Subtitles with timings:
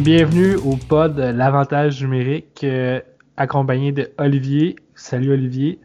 [0.00, 3.00] bienvenue au pod L'Avantage numérique, euh,
[3.36, 4.76] accompagné de Olivier.
[4.94, 5.78] Salut Olivier.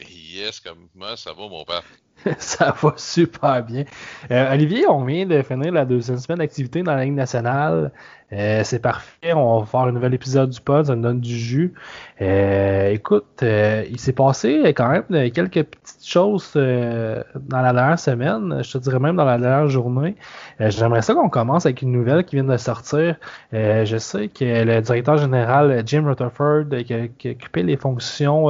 [0.00, 1.82] Yes, comme moi, ça va mon père?
[2.38, 3.84] ça va super bien.
[4.30, 7.92] Euh, Olivier, on vient de finir la deuxième semaine d'activité dans la Ligue nationale.
[8.32, 9.32] Euh, c'est parfait.
[9.32, 10.86] On va faire un nouvel épisode du pod.
[10.86, 11.72] Ça nous donne du jus.
[12.20, 18.62] Euh, écoute, il s'est passé quand même quelques petites choses dans la dernière semaine.
[18.62, 20.16] Je te dirais même dans la dernière journée.
[20.60, 23.16] J'aimerais ça qu'on commence avec une nouvelle qui vient de sortir.
[23.52, 28.48] je sais que le directeur général Jim Rutherford qui, qui occupait les fonctions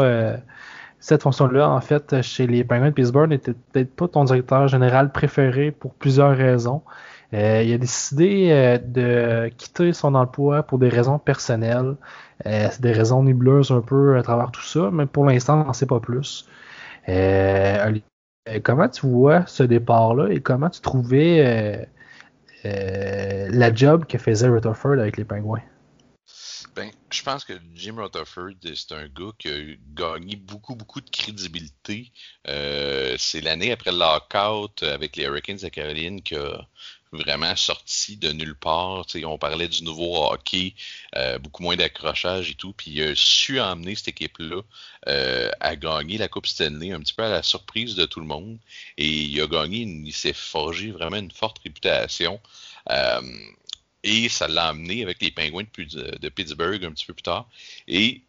[1.01, 5.13] cette fonction-là, en fait, chez les Penguins de Pittsburgh, n'était peut-être pas ton directeur général
[5.13, 6.83] préféré pour plusieurs raisons.
[7.35, 11.97] Euh, il a décidé euh, de quitter son emploi pour des raisons personnelles.
[12.47, 15.73] Euh, des raisons nébuleuses un peu à travers tout ça, mais pour l'instant, on n'en
[15.73, 16.49] sait pas plus.
[18.65, 21.89] comment tu vois ce départ-là et comment tu trouvais
[22.65, 25.63] la job que faisait Rutherford avec les Penguins?
[26.79, 29.59] Ben, je pense que Jim Rutherford, c'est un gars qui a
[29.95, 32.13] gagné beaucoup, beaucoup de crédibilité.
[32.47, 36.69] Euh, c'est l'année après le lockout avec les Hurricanes de Caroline qui a
[37.11, 39.05] vraiment sorti de nulle part.
[39.25, 40.77] on parlait du nouveau hockey,
[41.17, 44.63] euh, beaucoup moins d'accrochage et tout, puis il a su emmener cette équipe-là
[45.09, 48.27] euh, à gagner la Coupe Stanley, un petit peu à la surprise de tout le
[48.27, 48.57] monde.
[48.99, 52.39] Et il a gagné, il s'est forgé vraiment une forte réputation.
[54.05, 57.49] Et ça l'a amené avec les Pingouins de, Pittsburgh un petit peu plus tard.
[57.87, 58.23] Et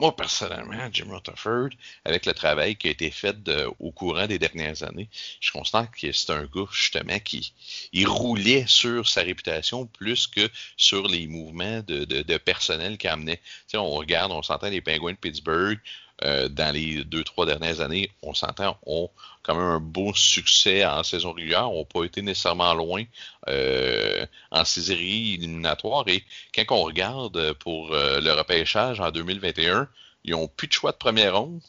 [0.00, 1.68] moi, personnellement, Jim Rutherford,
[2.06, 3.36] avec le travail qui a été fait
[3.78, 5.10] au courant des dernières années,
[5.40, 7.52] je constate que c'est un gars, justement, qui
[7.92, 10.48] il roulait sur sa réputation plus que
[10.78, 13.42] sur les mouvements de, personnel qu'il amenait.
[13.66, 15.78] sais, on regarde, on s'entend les Pingouins de Pittsburgh,
[16.24, 19.10] euh, dans les deux, trois dernières années, on s'entend, ont
[19.42, 23.04] quand même un beau succès en saison régulière, ont pas été nécessairement loin
[23.48, 26.04] euh, en séries éliminatoires.
[26.08, 29.88] Et quand on regarde pour euh, le repêchage en 2021,
[30.24, 31.62] ils n'ont plus de choix de première ronde,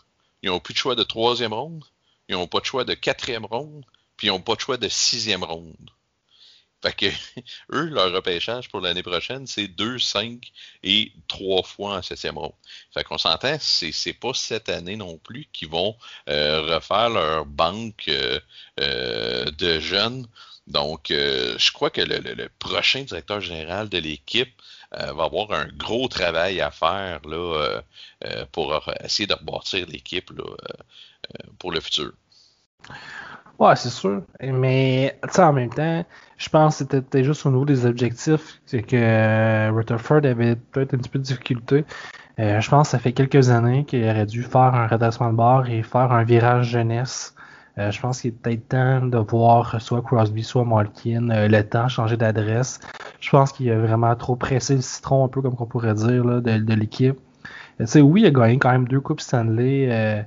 [0.44, 1.85] ils n'ont plus de choix de troisième ronde,
[2.28, 3.85] ils n'ont pas de choix de quatrième ronde,
[4.18, 5.91] puis ils n'ont pas de choix de sixième ronde.
[6.81, 7.06] Fait que
[7.74, 10.52] eux, leur repêchage pour l'année prochaine, c'est 2, 5
[10.84, 12.53] et 3 fois en septième ronde.
[12.94, 15.96] Fait qu'on s'entend, c'est, c'est pas cette année non plus qu'ils vont
[16.30, 18.40] euh, refaire leur banque euh,
[18.80, 20.28] euh, de jeunes.
[20.68, 24.62] Donc, je crois que le, prochain directeur général de l'équipe
[24.92, 27.81] va avoir un gros travail à faire là,
[28.52, 30.31] pour essayer de rebâtir l'équipe
[31.58, 32.13] pour le futur.
[33.62, 34.24] Ouais, c'est sûr.
[34.42, 36.03] Mais en même temps,
[36.38, 38.59] je pense que c'était juste au niveau des objectifs.
[38.66, 41.86] C'est que euh, Rutherford avait peut-être un petit peu de difficulté.
[42.40, 45.38] Euh, je pense que ça fait quelques années qu'il aurait dû faire un redressement de
[45.38, 47.36] bord et faire un virage jeunesse.
[47.78, 51.88] Euh, je pense qu'il est peut-être temps de voir soit Crosby, soit Malkin, le temps
[51.88, 52.80] changer d'adresse.
[53.19, 56.25] Je pense qu'il a vraiment trop pressé le citron, un peu comme on pourrait dire,
[56.25, 57.19] là, de, de l'équipe.
[57.96, 60.25] Oui, il a gagné quand même deux Coupes Stanley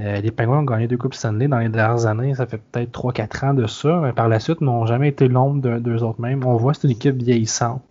[0.00, 2.34] euh, les Penguins ont gagné deux Coupes Stanley dans les dernières années.
[2.34, 4.00] Ça fait peut-être 3-4 ans de ça.
[4.02, 6.44] Mais par la suite, n'ont jamais été l'ombre d'eux autres mêmes.
[6.44, 7.82] On voit que c'est une équipe vieillissante.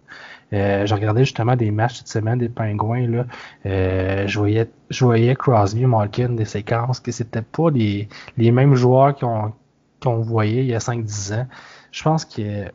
[0.53, 3.07] Euh, j'ai regardé justement des matchs cette semaine des Pingouins.
[3.07, 3.25] Là.
[3.65, 8.07] Euh, je, voyais, je Crosby, Malkin, des séquences que c'était pas les,
[8.37, 11.47] les mêmes joueurs qu'on voyait il y a 5-10 ans.
[11.91, 12.71] Je pense qu'ils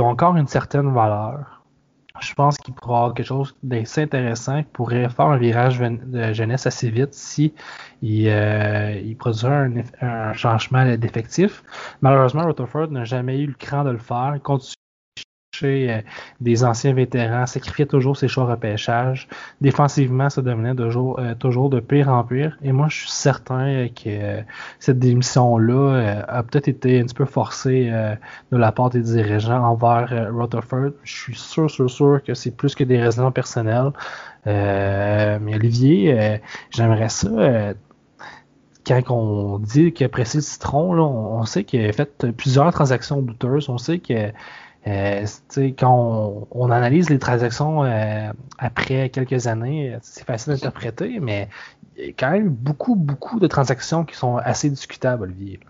[0.00, 1.53] ont encore une certaine valeur
[2.20, 6.32] je pense qu'il pourrait avoir quelque chose d'assez intéressant, qui pourrait faire un virage de
[6.32, 7.52] jeunesse assez vite si
[8.02, 9.14] il, euh,
[10.00, 11.64] un, changement d'effectif.
[12.00, 14.38] Malheureusement, Rutherford n'a jamais eu le cran de le faire.
[16.40, 19.28] Des anciens vétérans, sacrifiait toujours ses choix repêchage.
[19.60, 22.56] Défensivement, ça devenait toujours, euh, toujours de pire en pire.
[22.62, 24.42] Et moi, je suis certain que
[24.78, 27.90] cette démission-là euh, a peut-être été un petit peu forcée
[28.52, 30.92] de la part des dirigeants envers Rutherford.
[31.02, 33.92] Je suis sûr, sûr, sûr que c'est plus que des raisons personnelles.
[34.46, 36.40] mais Olivier,
[36.70, 37.74] j'aimerais ça
[38.86, 42.72] quand on dit qu'il a pressé le citron, là, on, sait qu'il a fait plusieurs
[42.72, 43.68] transactions douteuses.
[43.68, 44.30] On sait que
[44.86, 45.26] euh,
[45.78, 51.48] quand on, analyse les transactions euh, après quelques années, c'est facile d'interpréter, mais
[51.96, 55.60] il y a quand même beaucoup, beaucoup de transactions qui sont assez discutables, Olivier.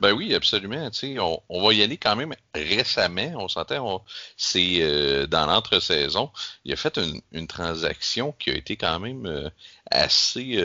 [0.00, 0.88] Ben oui, absolument.
[1.18, 3.32] On, on va y aller quand même récemment.
[3.34, 4.04] On s'entend,
[4.36, 6.30] c'est euh, dans l'entre-saison.
[6.64, 6.96] Il a fait
[7.32, 9.50] une, transaction qui a été quand même
[9.90, 10.62] assez,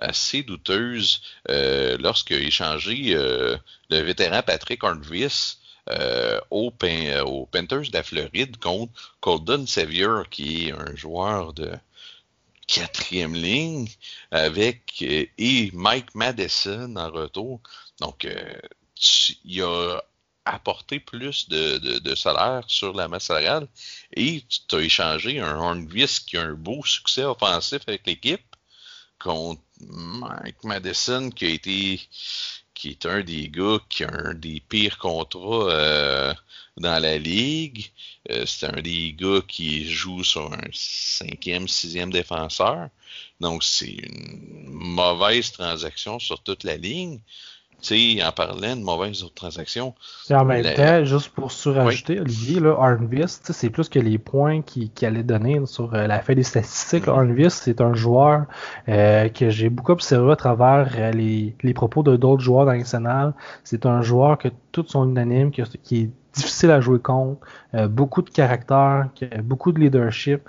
[0.00, 8.56] assez douteuse lorsqu'il a échangé le vétéran Patrick Hornvis euh, aux, Panthers de la Floride
[8.58, 11.72] contre Colton Sevier, qui est un joueur de
[12.66, 13.88] quatrième ligne,
[14.30, 17.60] avec et Mike Madison en retour.
[18.00, 18.60] Donc, euh,
[19.44, 20.00] il a
[20.44, 23.68] apporter plus de, salaire sur la masse salariale
[24.14, 28.56] et tu as échangé un Hornvis qui a un beau succès offensif avec l'équipe
[29.18, 32.00] contre Mike Madison qui a été
[32.80, 36.32] qui est un des gars qui a un des pires contrats euh,
[36.78, 37.92] dans la ligue.
[38.30, 42.88] Euh, c'est un des gars qui joue sur un cinquième, sixième défenseur.
[43.38, 47.20] Donc c'est une mauvaise transaction sur toute la ligne
[47.82, 49.94] sais, en parlant de mauvaises transactions.
[50.30, 54.90] en même temps, juste pour surajouter, Olivier, là, Arnvis, c'est plus que les points qu'il
[55.02, 57.06] allait donner sur euh, la fin des statistiques.
[57.06, 58.46] Mm Arnvis, c'est un joueur
[58.88, 62.72] euh, que j'ai beaucoup observé à travers euh, les, les, propos de d'autres joueurs dans
[62.72, 63.34] national.
[63.64, 67.40] C'est un joueur que tout son unanime, qui est difficile à jouer contre,
[67.88, 69.08] beaucoup de caractère,
[69.42, 70.42] beaucoup de leadership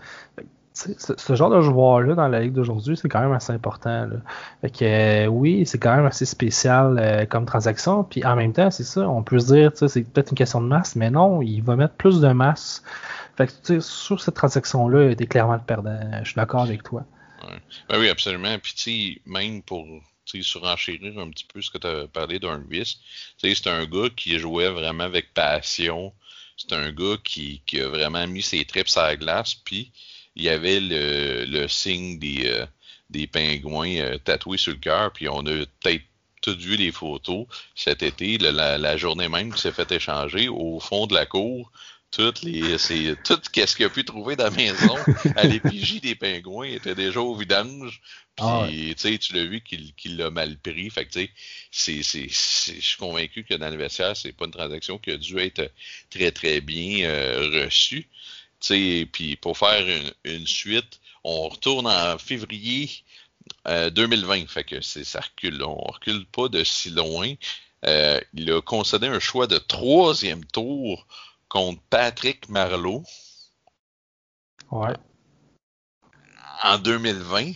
[0.74, 4.08] ce, genre de joueur-là dans la ligue d'aujourd'hui, c'est quand même assez important.
[4.62, 8.04] Fait que euh, oui, c'est quand même assez spécial euh, comme transaction.
[8.04, 10.68] Puis en même temps, c'est ça, on peut se dire, c'est peut-être une question de
[10.68, 12.84] masse, mais non, il va mettre plus de masse.
[13.36, 16.00] Fait que sur cette transaction-là, il était clairement le perdant.
[16.24, 17.04] Je suis d'accord avec toi.
[17.90, 18.58] Ben oui, absolument.
[18.60, 19.86] Puis même pour
[20.26, 22.64] surenchérir un petit peu ce que tu as parlé d'un
[23.38, 26.14] c'est un gars qui jouait vraiment avec passion.
[26.56, 29.56] C'est un gars qui, qui, a vraiment mis ses trips à la glace.
[29.56, 29.92] Puis
[30.36, 32.66] il y avait le, le signe des, euh,
[33.12, 36.04] des pingouins euh, tatoué sur le cœur, puis on a peut-être
[36.42, 37.46] tout vu les photos
[37.76, 41.72] cet été, la, journée même qui s'est fait échanger au fond de la cour.
[42.10, 44.98] Toutes les, c'est, tout ce qu'il a pu trouver dans la maison
[45.38, 48.02] à l'épégie des pingouins était déjà au vidange.
[48.36, 50.90] Puis, ah tu l'as vu qu'il, l'a mal pris.
[50.90, 51.12] Fait que,
[51.72, 55.18] c'est, c'est, je suis convaincu que dans le vestiaire, c'est pas une transaction qui a
[55.18, 55.72] dû être
[56.10, 58.10] très, très bien euh, reçue.
[58.62, 59.86] Puis pour faire
[60.24, 62.90] une, suite, on retourne en février
[63.66, 64.44] 2020.
[64.44, 65.64] Euh, fait que ça recule.
[65.64, 67.34] On recule pas de si loin.
[67.86, 71.08] Euh, il a concédé un choix de troisième tour
[71.50, 73.04] contre Patrick Marleau.
[74.70, 74.94] Ouais.
[76.64, 77.54] En 2020.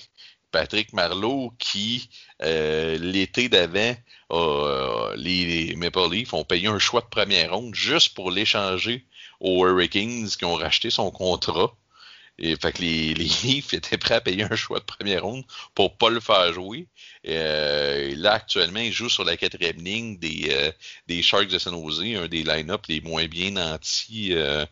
[0.51, 2.09] Patrick Marleau qui,
[2.41, 3.93] euh, l'été d'avant,
[5.17, 9.05] les, Maple Leafs ont payé un choix de première ronde juste pour l'échanger
[9.45, 11.71] aux Hurricanes qui ont racheté son contrat.
[12.37, 15.43] Et fait que les, les Leafs étaient prêts à payer un choix de première ronde
[15.73, 16.87] pour pas le faire jouer.
[17.27, 20.71] Euh, là, actuellement, il joue sur la quatrième ligne des, euh,
[21.07, 24.65] des Sharks de San Jose, un des line-up les moins bien nantis euh,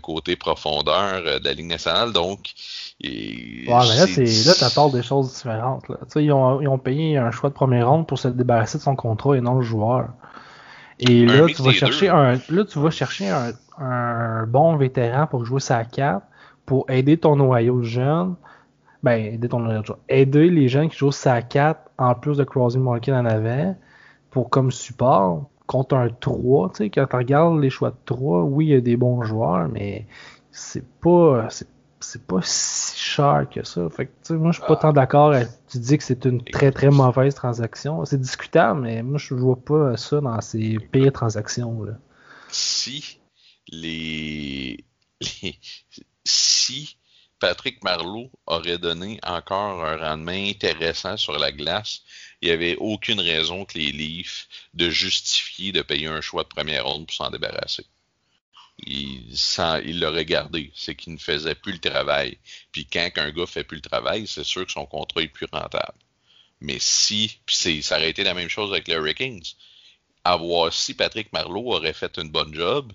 [0.00, 2.12] côté profondeur de la Ligue nationale.
[2.12, 2.54] Donc,
[3.02, 5.86] ouais, mais là, c'est, là, tu parles des choses différentes.
[5.88, 5.98] Là.
[6.16, 8.96] Ils, ont, ils ont payé un choix de première ronde pour se débarrasser de son
[8.96, 10.08] contrat et non le joueur.
[10.98, 15.44] Et là, tu vas chercher un, là, tu vas chercher un, un bon vétéran pour
[15.44, 16.24] jouer sa 4,
[16.66, 18.34] pour aider ton noyau jeune.
[19.02, 19.96] Ben, aider ton noyau jeune.
[20.08, 23.76] Aider les jeunes qui jouent sa 4 en plus de Crossing Market en avant
[24.30, 26.70] pour comme support contre un 3.
[26.70, 29.22] Tu sais, quand tu regardes les choix de 3, oui, il y a des bons
[29.22, 30.06] joueurs, mais
[30.50, 31.48] c'est pas.
[31.50, 31.68] C'est
[32.26, 33.88] pas si cher que ça.
[33.90, 34.82] Fait que, moi, je suis pas ah.
[34.82, 35.34] tant d'accord.
[35.68, 38.04] Tu dis que c'est une très très mauvaise transaction.
[38.04, 41.82] C'est discutable, mais moi, je vois pas ça dans ces pires transactions.
[41.82, 41.92] Là.
[42.48, 43.18] Si
[43.68, 44.84] les,
[46.24, 46.96] si
[47.40, 52.02] Patrick Marleau aurait donné encore un rendement intéressant sur la glace,
[52.40, 56.48] il n'y avait aucune raison que les Leafs de justifier de payer un choix de
[56.48, 57.84] première ronde pour s'en débarrasser.
[58.78, 62.38] Il, l'aurait gardé, c'est qu'il ne faisait plus le travail.
[62.72, 65.46] Puis quand un gars fait plus le travail, c'est sûr que son contrat est plus
[65.50, 65.98] rentable.
[66.60, 69.42] Mais si, puis ça aurait été la même chose avec les Hurricanes.
[70.24, 72.92] Avoir si Patrick Marleau aurait fait une bonne job,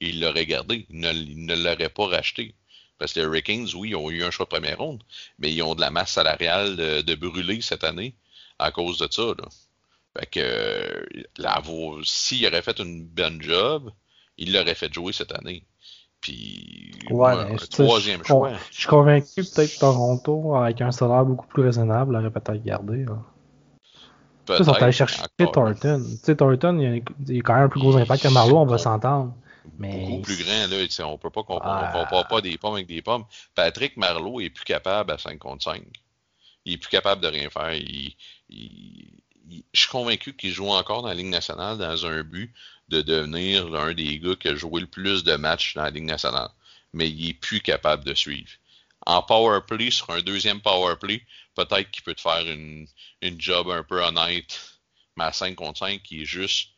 [0.00, 0.86] il l'aurait gardé.
[0.90, 2.54] Il ne, l'aurait pas racheté.
[2.98, 5.02] Parce que les Hurricanes, oui, ils ont eu un choix de première ronde,
[5.38, 8.14] mais ils ont de la masse salariale de, brûler cette année
[8.58, 9.22] à cause de ça.
[9.38, 9.48] Là.
[10.18, 11.06] Fait que
[12.04, 13.92] s'il aurait fait une bonne job,
[14.40, 15.62] il l'aurait fait jouer cette année.
[16.20, 18.52] Puis un troisième choix.
[18.70, 23.06] Je suis convaincu peut-être Toronto, avec un salaire beaucoup plus raisonnable, l'aurait peut-être gardé.
[24.44, 24.60] Peut-être.
[24.60, 26.04] Ils sont allés chercher Thornton.
[26.04, 28.78] Tu sais, Thornton, il a, quand même un plus gros impact que Marlowe, on va
[28.78, 29.34] s'entendre.
[29.78, 31.06] Beaucoup plus grand, là.
[31.06, 33.24] On peut pas comparer, on compare pas des pommes avec des pommes.
[33.54, 35.82] Patrick Marleau est plus capable à 5 contre 5.
[36.64, 37.72] Il est plus capable de rien faire.
[38.50, 42.52] je suis convaincu qu'il joue encore dans la Ligue nationale dans un but
[42.90, 46.04] de devenir l'un des gars qui a joué le plus de matchs dans la Ligue
[46.04, 46.50] nationale.
[46.92, 48.50] Mais il est plus capable de suivre.
[49.06, 51.22] En power play, sur un deuxième power play,
[51.54, 52.86] peut-être qu'il peut te faire une,
[53.22, 54.60] une job un peu honnête,
[55.16, 56.70] mais à 5 contre 5, il est juste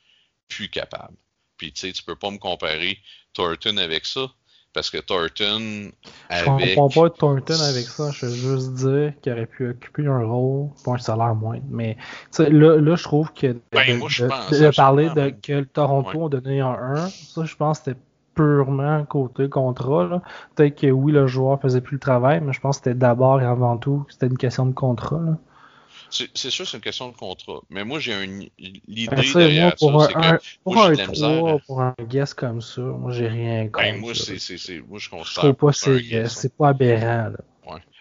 [0.49, 1.17] plus capable.
[1.57, 3.01] Puis tu sais, tu peux pas me comparer
[3.33, 4.33] Thornton avec ça.
[4.75, 5.91] Parce que Thornton.
[6.31, 6.75] Je avec...
[6.75, 8.11] comprends pas Thornton avec ça.
[8.13, 11.65] Je veux juste dire qu'il aurait pu occuper un rôle pour un salaire moindre.
[11.69, 11.97] Mais
[12.39, 15.53] là, là, je trouve que ben, de, moi, je de, pense, de parler de que
[15.53, 16.27] le Toronto Ouais.
[16.27, 18.01] a donné un 1, ça, je pense que c'était
[18.35, 20.23] purement côté contrat.
[20.55, 23.41] Peut-être que oui, le joueur faisait plus le travail, mais je pense que c'était d'abord
[23.43, 25.21] et avant tout, c'était une question de contrat.
[25.21, 25.37] Là.
[26.13, 27.61] C'est sûr, c'est une question de contrat.
[27.71, 30.87] Mais moi, j'ai une l'idée Ben, derrière pour ça, un, c'est que un- pour moi,
[30.87, 33.79] un de la misère 3, à- pour un guest comme ça, moi, j'ai rien contre.
[33.79, 37.31] ben, moi, c'est, c'est, c'est- moi, je Je considère trouve pas c'est guess, pas aberrant.
[37.31, 37.39] Là.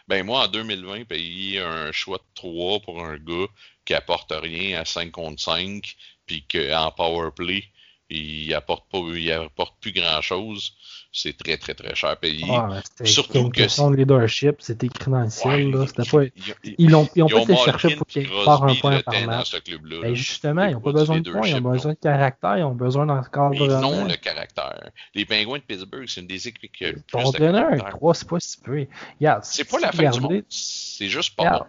[0.08, 3.48] Ben, moi, en 2020, payer un choix de 3 pour un gars
[3.86, 7.63] qui apporte rien à 5 contre 5, puis qu'en power play,
[8.12, 10.74] il apporte pas, il apporte plus grand chose,
[11.13, 12.46] c'est très, très, très cher payé.
[12.84, 15.68] C'était surtout une que de leadership, c'était écrit dans le ciel.
[15.75, 15.88] Ouais, là.
[15.88, 16.24] C'était pas...
[16.24, 16.32] ils-
[16.63, 19.22] Ils ils ont ils pas ont été chercher pour qu'il puis part un point par
[19.25, 19.56] match.
[20.01, 22.75] Ben justement, ils n'ont pas besoin de points, ils ont besoin de caractère, ils ont
[22.75, 23.89] besoin Ils d'encadrement.
[23.89, 24.89] ont le caractère.
[25.15, 27.58] Les Penguins de Pittsburgh, c'est une des équipes qui a le plus Ton de donner
[27.60, 27.89] un caractère.
[27.91, 28.86] 3, c'est pas si peu.
[29.44, 30.44] C'est pas la fin du monde.
[30.50, 31.65] C'est juste pas bon.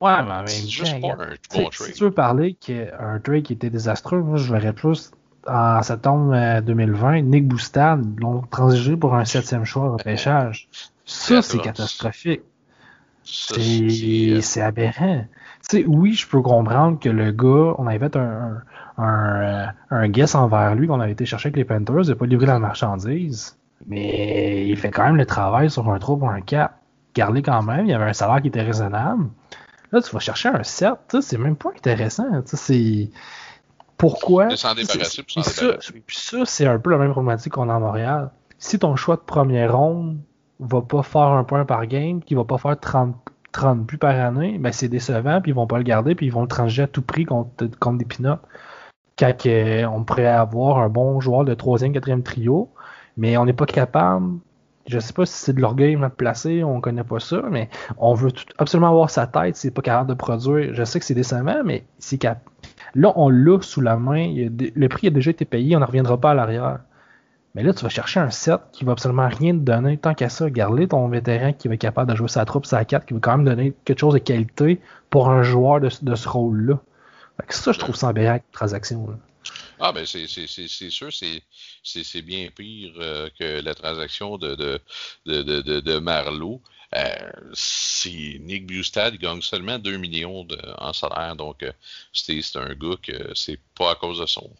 [0.00, 1.34] Ouais, mais C'est juste pas un
[1.72, 5.10] si tu veux parler qu'un trade qui était désastreux, moi je verrais plus
[5.46, 10.68] en septembre euh, 2020, Nick Boustad l'ont transigé pour un septième choix au repêchage.
[11.04, 12.42] Ça, c'est catastrophique.
[13.22, 15.24] C'est aberrant.
[15.68, 18.62] Tu sais, oui, je peux comprendre que le gars, on avait fait un,
[18.96, 22.08] un, un, euh, un guess envers lui qu'on avait été chercher avec les Panthers, il
[22.08, 23.58] n'a pas livré la marchandise.
[23.86, 26.74] Mais il fait quand même le travail sur un 3 pour un 4.
[27.14, 29.28] Garde quand même, il y avait un salaire qui était raisonnable.
[29.92, 32.26] Là, tu vas chercher un 7, tu sais, c'est même pas intéressant.
[32.44, 33.10] C'est.
[33.98, 34.46] Pourquoi?
[34.46, 35.66] De s'en C'est- débarrasser Puis ça,
[36.08, 38.30] ça, c'est un peu la même problématique qu'on a à Montréal.
[38.58, 40.18] Si ton choix de première ronde
[40.60, 43.14] va pas faire un point par game, qui va pas faire 30,
[43.52, 46.32] 30 buts par année, ben c'est décevant, puis ils vont pas le garder, puis ils
[46.32, 48.40] vont le trancher à tout prix contre, contre des pinottes.
[49.18, 52.70] Quand que, on pourrait avoir un bon joueur de troisième, quatrième trio,
[53.16, 54.38] mais on n'est pas capable.
[54.86, 58.14] Je sais pas si c'est de l'orgueil mal placé, on connaît pas ça, mais on
[58.14, 60.72] veut tout- absolument avoir sa tête, c'est pas capable de produire.
[60.72, 62.40] Je sais que c'est décevant, mais c'est cap.
[62.94, 66.20] Là, on l'a sous la main, le prix a déjà été payé, on ne reviendra
[66.20, 66.80] pas à l'arrière.
[67.54, 69.96] Mais là, tu vas chercher un set qui va absolument rien te donner.
[69.96, 72.84] Tant qu'à ça, garde ton vétéran qui va être capable de jouer sa troupe, sa
[72.84, 74.80] 4, qui va quand même donner quelque chose de qualité
[75.10, 76.78] pour un joueur de, ce rôle-là.
[77.48, 79.18] Ça, je trouve ça aberrant, transaction.
[79.80, 81.10] Ah, ben, c'est sûr,
[81.82, 84.80] c'est bien pire euh, que la transaction de, de,
[85.26, 85.98] de.
[86.94, 91.72] Euh, si Nick Bustad gagne seulement 2 millions de- en salaire, donc euh,
[92.12, 94.50] c'est un gars que c'est pas à cause de son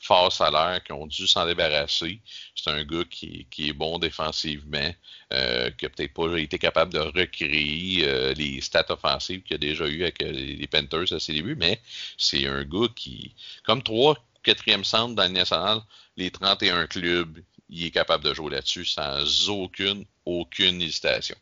[0.00, 2.20] fort salaire qu'ils ont dû s'en débarrasser.
[2.54, 4.92] C'est un gars qui, qui est bon défensivement,
[5.32, 9.58] euh, qui a peut-être pas été capable de recréer euh, les stats offensives qu'il a
[9.58, 11.80] déjà eu avec euh, les Panthers à ses débuts, mais
[12.18, 15.80] c'est un gars qui, comme trois, quatrième centre dans le national,
[16.16, 17.38] les 31 clubs,
[17.68, 21.36] il est capable de jouer là-dessus sans aucune, aucune hésitation.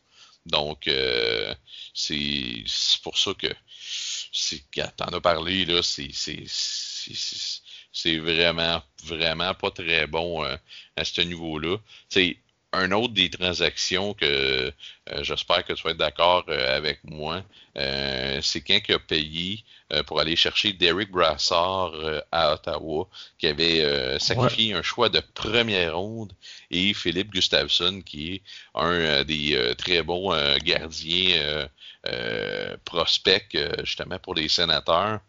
[0.45, 1.53] Donc, euh,
[1.93, 2.63] c'est
[3.03, 3.47] pour ça que
[4.73, 6.11] quand t'en as parlé, là, c'est
[8.17, 10.55] vraiment, vraiment pas très bon euh,
[10.95, 11.77] à ce niveau-là.
[12.75, 14.71] Un autre des transactions que
[15.11, 17.43] euh, j'espère que tu vas être d'accord euh, avec moi.
[17.77, 19.63] euh, c'est quand il a payé
[19.93, 25.09] euh, pour aller chercher Derek Brassard euh, à Ottawa, qui avait euh, sacrifié un choix
[25.09, 26.33] de première ronde,
[26.71, 28.41] et Philippe Gustafsson, qui est
[28.73, 31.67] un des euh, très bons gardiens euh,
[32.07, 35.19] euh, prospects, euh, justement, pour les sénateurs.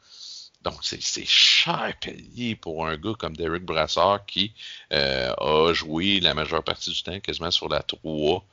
[0.66, 4.52] Donc, c'est cher payé pour un gars comme Derek Brassard qui
[4.92, 8.44] euh, a joué la majeure partie du temps quasiment sur la 3.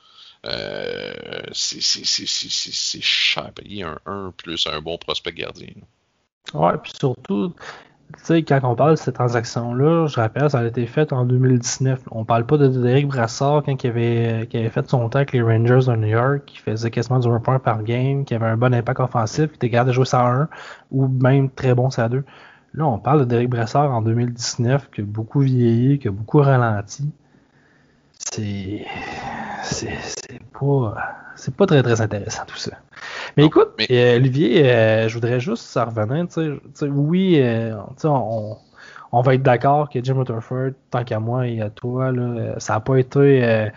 [0.45, 5.73] Euh, c'est cher payé un 1 plus un bon prospect gardien.
[6.53, 7.55] Ouais, puis surtout,
[8.21, 12.01] sais, quand on parle de cette transaction-là, je rappelle, ça a été fait en 2019.
[12.11, 15.31] On parle pas de Derek Brassard quand il avait, qui avait fait son temps avec
[15.31, 18.45] les Rangers de New York, qui faisait quasiment du 1 point par game, qui avait
[18.45, 20.49] un bon impact offensif, qui était capable de jouer ça à 1,
[20.91, 22.23] ou même très bon ça à 2.
[22.75, 26.39] Là, on parle de Derek Brassard en 2019, qui a beaucoup vieilli, qui a beaucoup
[26.39, 27.11] ralenti.
[28.17, 28.85] C'est
[29.63, 30.95] c'est pas.
[31.35, 32.71] C'est pas très très intéressant tout ça.
[33.37, 36.27] Mais Non, écoute, mais- euh, Olivier, euh, je voudrais juste ça revenir.
[36.27, 38.57] tu sais, tu sais, oui, euh, on,
[39.11, 42.73] on va être d'accord que Jim Rutherford, tant qu'à moi et à toi, là, ça
[42.73, 43.69] n'a pas été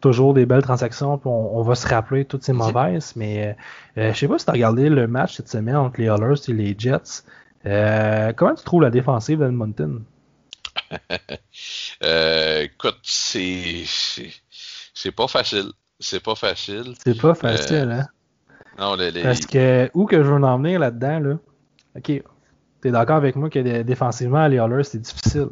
[0.00, 3.14] toujours des belles transactions, puis on, on va se rappeler toutes ces mauvaises.
[3.16, 3.56] Mais
[3.96, 6.52] je sais pas si tu as regardé le match cette semaine entre les Oilers et
[6.52, 7.24] les Jets.
[8.36, 10.02] Comment tu trouves la défensive d'Edmonton?
[12.62, 13.84] Écoute, c'est
[15.14, 15.70] pas facile.
[16.00, 16.94] C'est pas facile.
[17.04, 18.06] C'est pas facile, hein?
[18.78, 21.34] Non, les, les- Parce que où que je veux en venir là-dedans, là,
[21.96, 22.22] ok,
[22.80, 25.48] t'es d'accord avec moi que dé- défensivement, les Oilers, c'est difficile.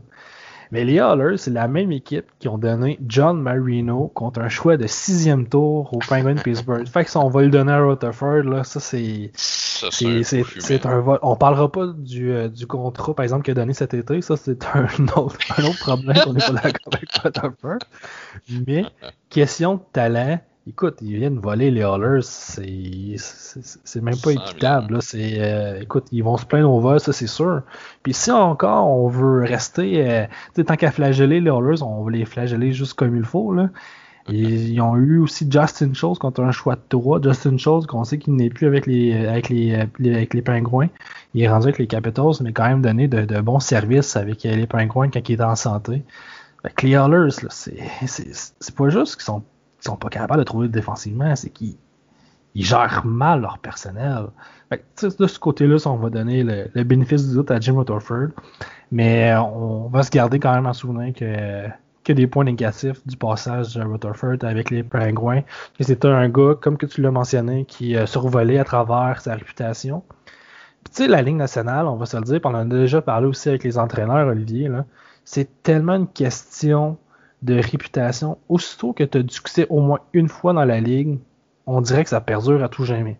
[0.70, 4.76] Mais les Oilers, c'est la même équipe qui ont donné John Marino contre un choix
[4.76, 6.86] de sixième tour au Penguin Pittsburgh.
[6.86, 9.30] Fait que si on va le donner à Rutherford, là, ça c'est.
[9.90, 11.18] C'est un vol.
[11.22, 14.20] On parlera pas du, euh, du contrat, par exemple, qu'il a donné cet été.
[14.22, 17.78] Ça, c'est un autre, un autre problème qu'on n'est pas d'accord avec Rutherford.
[18.66, 18.84] Mais,
[19.30, 25.00] question de talent, Écoute, ils viennent voler les Hallers, c'est même pas équitable.
[25.00, 27.62] C'est, euh, écoute, ils vont se plaindre au vol, ça c'est sûr.
[28.02, 30.26] Puis si encore on veut rester, euh,
[30.66, 33.54] tant qu'à flageller les Hallers, on va les flageller juste comme il faut.
[33.54, 33.70] Là.
[34.28, 37.20] Ils ont eu aussi Justin Schultz contre un choix de 3.
[37.22, 40.88] Justin Schultz, qu'on sait qu'il n'est plus avec les, avec les, avec les Pingouins.
[41.34, 44.66] Il est rendu avec les Capitals, mais quand même donné de, bons services avec les
[44.66, 46.02] Pingouins quand il est en santé.
[46.62, 47.30] Fait les Hallers,
[48.06, 49.44] c'est pas juste qu'ils sont
[49.80, 51.76] ils sont pas capables de trouver défensivement, c'est qu'ils
[52.54, 54.26] gèrent mal leur personnel.
[54.70, 58.28] de ce côté-là, on va donner le, bénéfice du doute à Jim Rutherford,
[58.90, 61.68] mais on va se garder quand même en souvenir que,
[62.08, 65.42] que des points négatifs du passage de Rutherford avec les Pingouins.
[65.78, 70.02] C'était un gars, comme que tu l'as mentionné, qui survolait à travers sa réputation.
[70.86, 73.26] tu sais, la Ligue nationale, on va se le dire, on en a déjà parlé
[73.26, 74.70] aussi avec les entraîneurs, Olivier,
[75.26, 76.96] c'est tellement une question
[77.42, 81.18] de réputation, aussitôt que tu as du succès au moins une fois dans la ligue,
[81.66, 83.18] on dirait que ça perdure à tout jamais.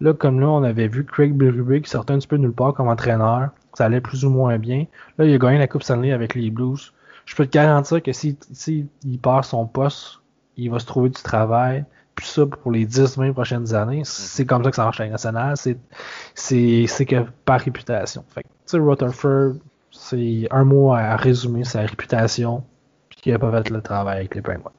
[0.00, 2.72] Là, comme là, on avait vu Craig Berube qui sortait un petit peu nulle part
[2.72, 3.48] comme entraîneur.
[3.74, 4.86] Ça allait plus ou moins bien.
[5.18, 6.92] Là, il a gagné la Coupe Stanley avec les Blues.
[7.28, 8.86] Je peux te garantir que s'il si,
[9.22, 10.20] perd son poste,
[10.56, 11.84] il va se trouver du travail.
[12.14, 15.10] Puis ça, pour les 10-20 prochaines années, c'est comme ça que ça marche à la
[15.10, 15.54] nationale.
[15.58, 18.24] C'est que par réputation.
[18.30, 19.56] Fait tu sais, Rutherford,
[19.90, 22.64] c'est un mot à résumer sa réputation
[23.10, 24.72] qui n'a pas fait le travail avec les Penguins.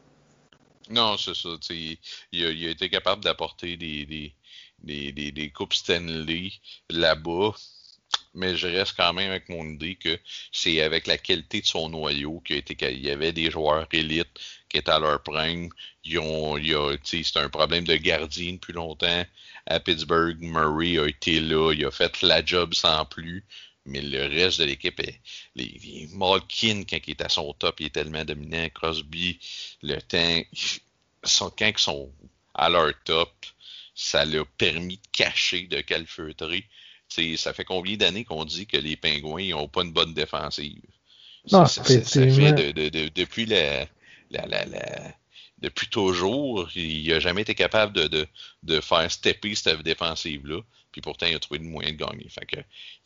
[0.89, 1.49] Non, c'est ça.
[1.69, 1.99] Il
[2.33, 6.53] a, il a, été capable d'apporter des, des, des, des, coupes Stanley
[6.89, 7.51] là-bas.
[8.33, 10.19] Mais je reste quand même avec mon idée que
[10.51, 14.39] c'est avec la qualité de son noyau qu'il il y avait des joueurs élites
[14.69, 15.69] qui étaient à leur prime.
[16.05, 19.25] Ils c'est un problème de gardien depuis longtemps.
[19.65, 23.43] À Pittsburgh, Murray a été là, il a fait la job sans plus
[23.89, 25.01] mais le reste de l'équipe,
[25.55, 28.69] les, Malkin, quand il est à son top, il est tellement dominant.
[28.69, 29.39] Crosby,
[29.81, 30.41] le temps,
[31.57, 32.11] quand ils sont
[32.53, 33.33] à leur top,
[33.95, 36.65] ça leur permis de cacher, de calfeutrer.
[37.09, 40.81] Ça fait combien d'années qu'on dit que les Pingouins n'ont pas une bonne défensive?
[41.47, 41.99] ça, fait
[43.15, 43.87] depuis la,
[45.61, 48.27] depuis toujours, il n'a jamais été capable de, de,
[48.63, 50.61] de faire stepper cette défensive-là.
[50.91, 52.27] Puis pourtant, il a trouvé le moyen de gagner.
[52.29, 52.57] Fait que,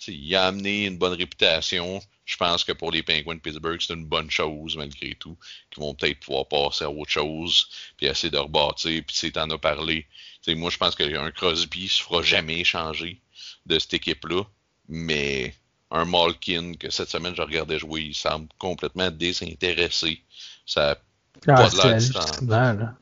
[0.08, 2.02] il a amené une bonne réputation.
[2.26, 5.38] Je pense que pour les Penguins de Pittsburgh, c'est une bonne chose malgré tout.
[5.70, 9.04] Qui vont peut-être pouvoir passer à autre chose, puis essayer de rebâtir.
[9.06, 10.06] Puis tu en as parlé.
[10.42, 13.20] sais, moi, je pense qu'un Crosby ne se fera jamais changer
[13.66, 14.44] de cette équipe-là.
[14.90, 15.54] Mais
[15.92, 20.22] un Malkin, que cette semaine, je regardais jouer, il semble complètement désintéressé.
[20.66, 21.00] Ça
[21.48, 22.96] n'a ah, pas de l'air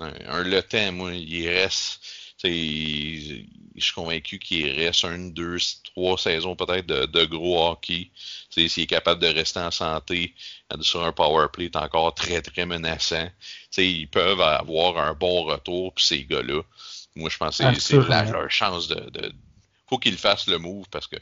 [0.00, 2.00] un, un Le Temps, moi, il reste
[2.44, 5.56] je suis convaincu qu'il reste une, deux,
[5.94, 8.10] trois saisons peut-être de, gros hockey.
[8.50, 10.34] S'il est capable de rester en santé
[10.80, 13.28] sur un power play, est encore très, très menaçant.
[13.76, 16.62] ils peuvent avoir un bon retour, puis ces gars-là.
[17.14, 19.10] Moi, je pense que c'est leur chance de.
[19.10, 19.32] de
[19.92, 21.16] faut qu'ils fassent le move parce que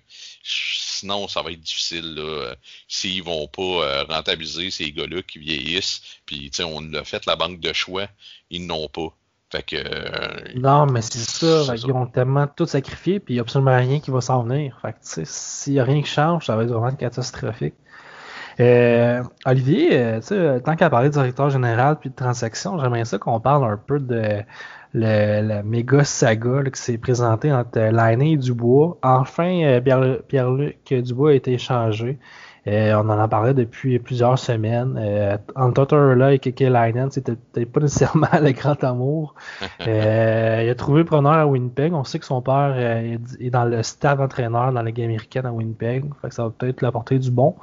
[0.44, 2.14] sinon, ça va être difficile.
[2.14, 2.54] Là,
[2.87, 7.59] s'ils vont pas euh, rentabiliser ces gars-là qui vieillissent, puis on l'a fait la banque
[7.59, 8.06] de choix,
[8.48, 9.09] ils n'ont pas.
[9.50, 9.76] Fait que.
[9.76, 11.74] Euh, non, mais c'est ça.
[11.74, 14.78] Ils ont tellement tout sacrifié, puis il n'y a absolument rien qui va s'en venir.
[14.80, 17.74] Fait que, tu sais, s'il n'y a rien qui change, ça va être vraiment catastrophique.
[18.61, 23.04] Euh, Olivier, euh, tu sais, tant qu'à parler de directeur général puis de transaction, j'aimerais
[23.04, 24.44] ça qu'on parle un peu de
[24.92, 28.98] la méga saga qui s'est présentée entre Lainé et Dubois.
[29.03, 29.81] Enfin,
[30.29, 32.18] Pierre-Luc Dubois a été échangé.
[32.66, 34.99] Euh, on en a parlé depuis plusieurs semaines.
[35.01, 39.35] Euh, entre là et Keke Linen, c'était peut-être pas nécessairement le grand amour.
[39.87, 41.92] Euh, il a trouvé preneur à Winnipeg.
[41.94, 45.46] On sait que son père euh, est dans le stade entraîneur dans la Ligue américaine
[45.46, 46.05] à Winnipeg.
[46.20, 47.55] Fait que ça va peut-être l'apporter du bon.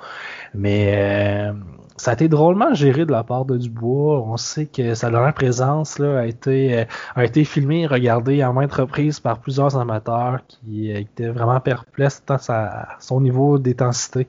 [0.53, 1.51] Mais
[1.97, 4.21] ça a été drôlement géré de la part de Dubois.
[4.21, 8.51] On sait que sa dernière présence là, a été a été filmée et regardée à
[8.51, 14.27] maintes reprises par plusieurs amateurs qui étaient vraiment perplexes à son niveau d'intensité.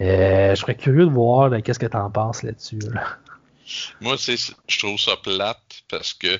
[0.00, 2.78] Euh, je serais curieux de voir qu'est-ce que tu en penses là-dessus.
[4.00, 6.38] Moi, je trouve ça plate parce que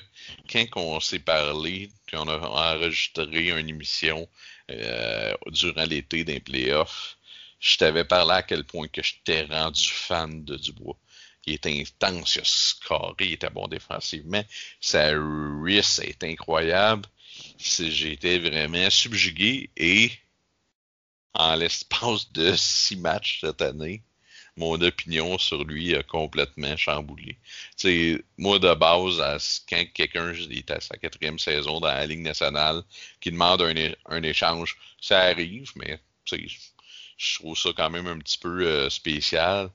[0.49, 4.27] quand on s'est parlé, qu'on a enregistré une émission
[4.71, 7.17] euh, durant l'été d'un playoff,
[7.59, 10.97] je t'avais parlé à quel point que je t'ai rendu fan de Dubois.
[11.45, 14.43] Il était intense, il a scoré, il était bon défensivement.
[14.79, 17.05] Sa wrist est incroyable.
[17.57, 20.11] J'étais vraiment subjugué et
[21.37, 24.01] en l'espace de six matchs cette année,
[24.57, 27.37] mon opinion sur lui a complètement chamboulé.
[28.37, 32.83] moi, de base, quand quelqu'un est à sa quatrième saison dans la Ligue nationale,
[33.21, 38.65] qui demande un, échange, ça arrive, mais je trouve ça quand même un petit peu
[38.65, 39.69] euh, spécial.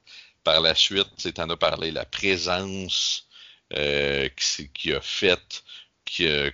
[0.44, 3.28] Par la suite, tu en as parlé, la présence
[3.74, 4.28] euh,
[4.74, 5.62] qui, a fait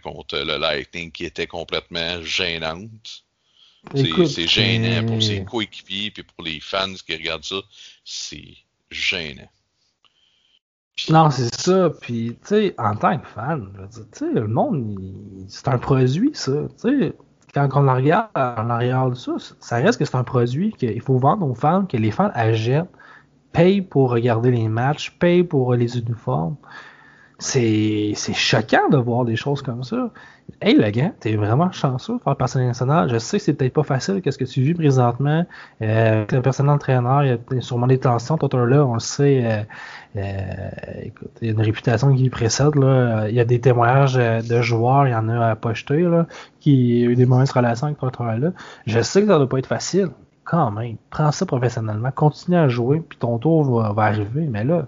[0.02, 3.24] contre le Lightning qui était complètement gênante.
[3.94, 7.60] C'est gênant pour ses coéquipiers et pour les fans qui regardent ça.
[8.04, 8.56] C'est
[8.90, 9.48] gênant.
[11.10, 11.90] non, c'est ça.
[12.00, 14.98] Puis, tu sais, en tant que fan, tu sais, le monde,
[15.48, 16.52] c'est un produit, ça.
[16.80, 17.12] Tu sais,
[17.54, 21.46] quand on regarde, on regarde ça, ça reste que c'est un produit qu'il faut vendre
[21.46, 22.90] aux fans, que les fans achètent,
[23.52, 26.56] payent pour regarder les matchs, payent pour les uniformes
[27.38, 30.10] c'est choquant de voir des choses comme ça.
[30.60, 33.08] Hey, le gars, t'es vraiment chanceux de faire passer national.
[33.10, 35.46] Je sais que c'est peut-être pas facile, qu'est-ce que tu vis présentement.
[35.82, 38.38] Euh, le personnel entraîneur, il y a sûrement des tensions.
[38.38, 39.42] Toi, là, on le sait.
[39.44, 39.62] Euh,
[40.16, 40.70] euh,
[41.02, 42.74] écoute, il y a une réputation qui précède.
[42.74, 43.28] Là.
[43.28, 46.26] Il y a des témoignages de joueurs, il y en a à pocheter, là,
[46.58, 48.50] qui ont eu des mauvaises relations avec toi, là.
[48.86, 50.08] Je sais que ça doit pas être facile.
[50.44, 54.46] Quand même, prends ça professionnellement, continue à jouer, puis ton tour va, va arriver.
[54.50, 54.86] Mais là,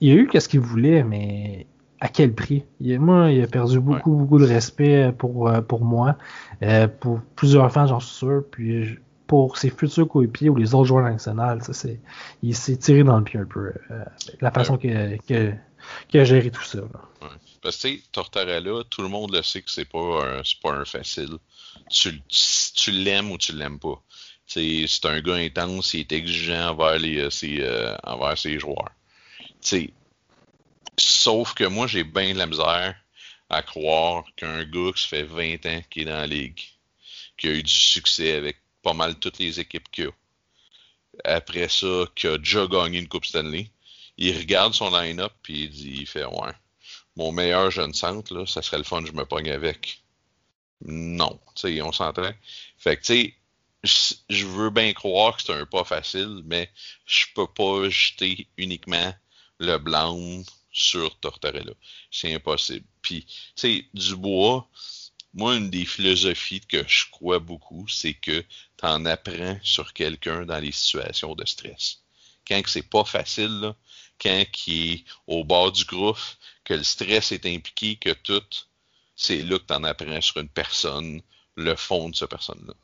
[0.00, 1.66] il a eu qu'est-ce qu'il voulait, mais
[2.00, 2.64] à quel prix?
[2.80, 6.16] moi, il a perdu beaucoup, beaucoup de respect pour, euh, pour moi,
[6.62, 10.86] euh, pour plusieurs fans, j'en suis sûr, puis pour ses futurs coéquipiers ou les autres
[10.86, 12.00] joueurs nationaux, c'est,
[12.42, 14.04] il s'est tiré dans le pied un peu, euh,
[14.40, 16.78] la façon qu'il a, géré tout ça.
[17.62, 21.38] Parce que, Tortorella, tout le monde le sait que c'est pas un, pas un facile.
[21.90, 22.22] Tu,
[22.74, 24.00] tu l'aimes ou tu l'aimes pas.
[24.46, 27.64] c'est un gars intense, il est exigeant envers, les, ses,
[28.04, 28.92] envers ses joueurs
[30.98, 32.96] sauf que moi, j'ai bien de la misère
[33.48, 36.60] à croire qu'un gars qui fait 20 ans qui est dans la ligue,
[37.36, 40.10] qui a eu du succès avec pas mal toutes les équipes qu'il a,
[41.24, 43.70] après ça, qui a déjà gagné une Coupe Stanley,
[44.16, 46.52] il regarde son line-up puis il dit, il ouais,
[47.16, 50.02] mon meilleur jeune centre, là, ça serait le fun, je me pogne avec.
[50.84, 52.30] Non, on s'entend.
[52.76, 53.30] Fait que,
[53.82, 56.70] je veux bien croire que c'est un pas facile, mais
[57.06, 59.14] je peux pas jeter uniquement
[59.58, 61.72] le blâme sur Tortorella.
[62.10, 62.86] C'est impossible.
[63.02, 64.68] Puis, tu sais, Dubois,
[65.34, 70.46] moi, une des philosophies que je crois beaucoup, c'est que tu en apprends sur quelqu'un
[70.46, 72.02] dans les situations de stress.
[72.46, 73.74] Quand c'est pas facile,
[74.20, 76.18] quand qui est au bord du groupe,
[76.64, 78.42] que le stress est impliqué, que tout,
[79.14, 81.22] c'est là que tu en apprends sur une personne,
[81.56, 82.74] le fond de cette personne-là.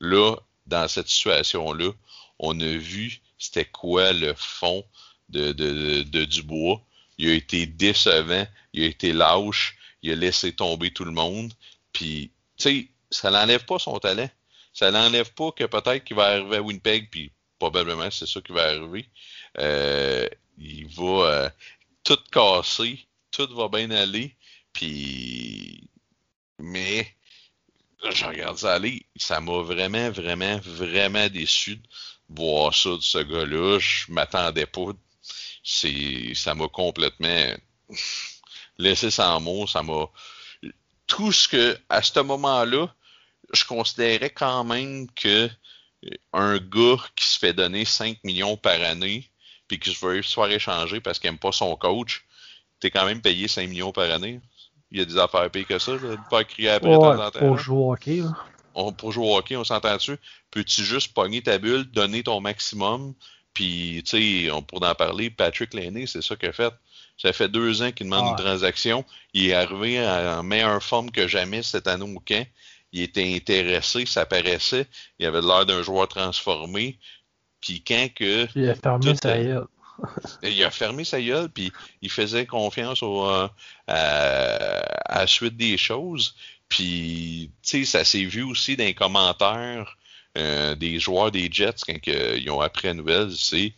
[0.00, 0.36] Là,
[0.66, 1.92] dans cette situation-là,
[2.38, 4.84] on a vu c'était quoi le fond
[5.28, 6.82] de, Dubois.
[7.18, 11.52] Il a été décevant, il a été lâche, il a laissé tomber tout le monde.
[11.92, 14.28] Puis, tu sais, ça n'enlève pas son talent.
[14.74, 18.52] Ça n'enlève pas que peut-être qu'il va arriver à Winnipeg, puis probablement c'est ça qui
[18.52, 19.08] va arriver.
[19.58, 21.50] Euh, il va euh,
[22.04, 24.34] tout casser, tout va bien aller,
[24.74, 25.88] puis
[26.58, 27.06] mais
[28.10, 31.88] je regarde ça aller, ça m'a vraiment, vraiment, vraiment déçu de
[32.28, 33.78] voir ça de ce gars-là.
[33.78, 34.92] Je m'attendais pas
[35.68, 37.50] c'est ça m'a complètement
[38.78, 39.66] laissé sans mots.
[39.66, 40.06] Ça m'a
[41.08, 42.94] tout ce que à ce moment-là,
[43.52, 45.50] je considérais quand même que
[46.32, 49.28] un gars qui se fait donner 5 millions par année
[49.66, 52.24] puis qui se veut se faire échanger parce qu'il n'aime pas son coach,
[52.78, 54.40] t'es quand même payé 5 millions par année.
[54.92, 57.76] Il y a des affaires payées que ça, de pas crier après ouais, Pour jouer
[57.76, 58.22] au hockey,
[58.76, 60.16] On, pour jouer au hockey, on s'entend dessus.
[60.52, 63.14] Peux-tu juste pogner ta bulle, donner ton maximum,
[63.56, 65.30] puis, tu sais, on pourrait en parler.
[65.30, 66.74] Patrick Laney, c'est ça qu'il a fait.
[67.16, 69.02] Ça fait deux ans qu'il demande une transaction.
[69.32, 72.46] Il est arrivé en meilleure forme que jamais cette année au camp.
[72.92, 74.86] Il était intéressé, ça paraissait.
[75.18, 76.98] Il avait l'air d'un joueur transformé.
[77.62, 78.46] Puis quand que...
[78.54, 79.66] Il a fermé sa gueule.
[80.42, 83.48] il a fermé sa gueule, puis il faisait confiance au, euh,
[83.86, 86.36] à, la suite des choses.
[86.68, 89.96] Puis, tu sais, ça s'est vu aussi dans les commentaires
[90.36, 93.72] euh, des joueurs des Jets quand ils ont appris la nouvelle, c'est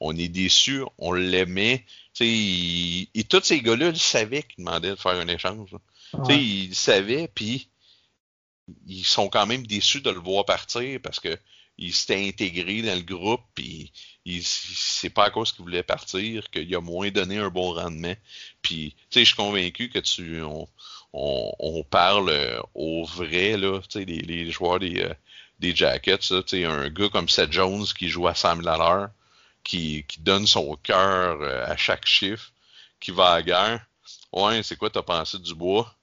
[0.00, 1.84] on est déçus, on l'aimait.
[2.20, 5.70] Et tous ces gars-là, ils savaient qu'ils demandaient de faire un échange.
[6.28, 7.68] Ils savaient, puis
[8.86, 11.36] ils sont quand même déçus de le voir partir parce que
[11.76, 13.90] il s'était intégré dans le groupe, puis
[14.42, 18.14] c'est pas à cause qu'il voulait partir qu'il a moins donné un bon rendement.
[18.62, 20.40] Puis, tu sais, je suis convaincu que tu
[21.12, 22.32] on, parle
[22.74, 25.14] au vrai, là, tu sais, les, les, joueurs des, euh,
[25.64, 26.32] des Jackets.
[26.52, 29.08] un gars comme Seth Jones qui joue à 100 000 à l'heure,
[29.62, 32.52] qui, qui, donne son cœur euh, à chaque chiffre,
[33.00, 33.86] qui va à la guerre.
[34.32, 35.94] Ouais, c'est quoi t'as pensé du bois?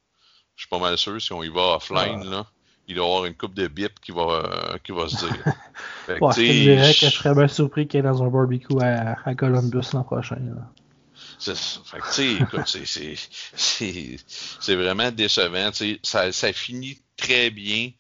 [0.56, 2.45] Je suis pas mal sûr si on y va offline, là.
[2.88, 5.45] il doit y avoir une coupe de bip qui va, euh, qui va se dire.
[6.21, 9.17] ouais, je dirais que je serais bien surpris qu'il y ait dans un barbecue à,
[9.26, 10.38] à Columbus l'an prochain.
[11.38, 11.56] C'est
[13.58, 15.71] c'est vraiment décevant.
[16.04, 17.91] Ça, ça finit très bien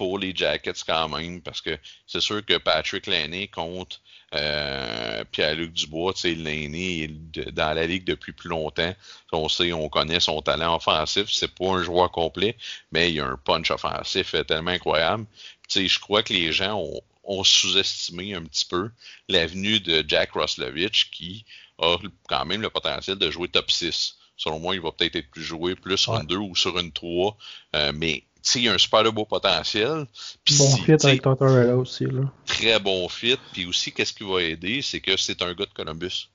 [0.00, 4.00] pour les Jackets quand même, parce que c'est sûr que Patrick Laney compte
[4.34, 7.08] euh, Pierre-Luc Dubois, sais, l'aîné
[7.52, 8.94] dans la ligue depuis plus longtemps.
[9.30, 11.30] On sait, on connaît son talent offensif.
[11.30, 12.56] C'est pas un joueur complet,
[12.92, 15.26] mais il a un punch offensif tellement incroyable.
[15.68, 16.82] Tu sais, je crois que les gens
[17.22, 18.90] ont, sous-estimé un petit peu
[19.28, 21.44] l'avenue de Jack Roslovich qui
[21.78, 24.16] a quand même le potentiel de jouer top 6.
[24.38, 26.90] Selon moi, il va peut-être être plus joué plus sur une 2 ou sur une
[26.90, 27.36] 3.
[27.76, 28.24] Euh, mais
[28.54, 30.06] il y a un super beau potentiel.
[30.58, 32.04] bon fit avec Tortorella aussi.
[32.04, 32.22] Là.
[32.46, 33.38] Très bon fit.
[33.52, 36.28] Puis aussi, qu'est-ce qui va aider, c'est que c'est un gars de Columbus.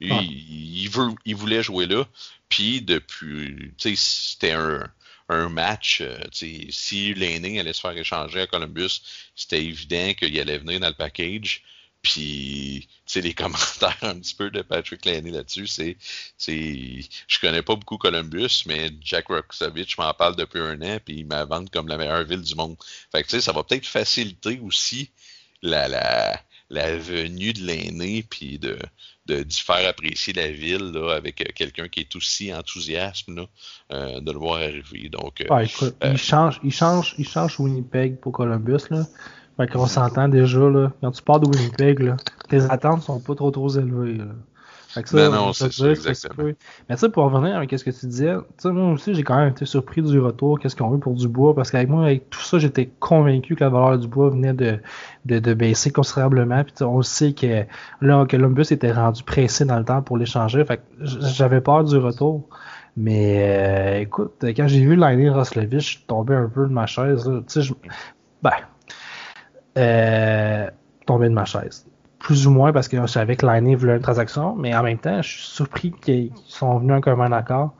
[0.00, 2.06] Il, veut, il voulait jouer là.
[2.48, 4.90] Puis depuis, c'était un,
[5.28, 6.00] un match.
[6.00, 9.02] Euh, si l'aîné allait se faire échanger à Columbus,
[9.34, 11.62] c'était évident qu'il allait venir dans le package.
[12.02, 15.96] Puis, tu sais, les commentaires un petit peu de Patrick Laney là-dessus, c'est,
[16.38, 21.18] c'est, je connais pas beaucoup Columbus, mais Jack Roxovich m'en parle depuis un an, puis
[21.18, 22.76] il m'avance comme la meilleure ville du monde.
[23.12, 25.10] Fait que, tu sais, ça va peut-être faciliter aussi
[25.62, 28.78] la, la, la venue de l'aîné, puis de,
[29.26, 33.46] de, faire apprécier la ville là, avec quelqu'un qui est aussi enthousiaste là,
[33.92, 35.08] euh, de le voir arriver.
[35.08, 38.88] Donc, euh, écoute, il, change, il, change, il change Winnipeg pour Columbus.
[38.90, 39.04] Là.
[39.60, 40.90] Fait qu'on s'entend déjà, là.
[41.02, 42.16] Quand tu pars de Winnipeg, là,
[42.48, 44.14] tes attentes sont pas trop trop élevées.
[44.14, 44.24] Là.
[44.88, 46.52] Fait que ça, ben non, c'est exactement.
[46.88, 49.22] Mais tu sais, pour revenir avec ce que tu disais, tu sais, moi aussi, j'ai
[49.22, 52.06] quand même été surpris du retour, qu'est-ce qu'on veut pour du bois, parce qu'avec moi,
[52.06, 54.78] avec tout ça, j'étais convaincu que la valeur du bois venait de,
[55.26, 56.64] de, de baisser considérablement.
[56.64, 57.64] Puis on sait que
[58.00, 60.64] là, Columbus était rendu pressé dans le temps pour l'échanger.
[60.64, 62.48] Fait que j'avais peur du retour.
[62.96, 66.86] Mais euh, écoute, quand j'ai vu Liney Roslovich, je suis tombé un peu de ma
[66.86, 67.24] chaise.
[67.24, 67.74] Tu sais, je...
[68.42, 68.52] ben,
[69.78, 70.68] euh,
[71.06, 71.86] tombé de ma chaise.
[72.18, 74.98] Plus ou moins parce que je savais que l'année voulait une transaction, mais en même
[74.98, 77.74] temps, je suis surpris qu'ils sont venus en commun accord.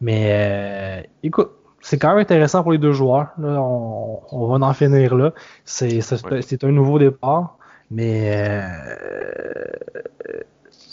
[0.00, 3.28] Mais euh, écoute, c'est quand même intéressant pour les deux joueurs.
[3.38, 5.32] on, va en finir là.
[5.64, 7.56] C'est un nouveau départ,
[7.90, 9.64] mais euh,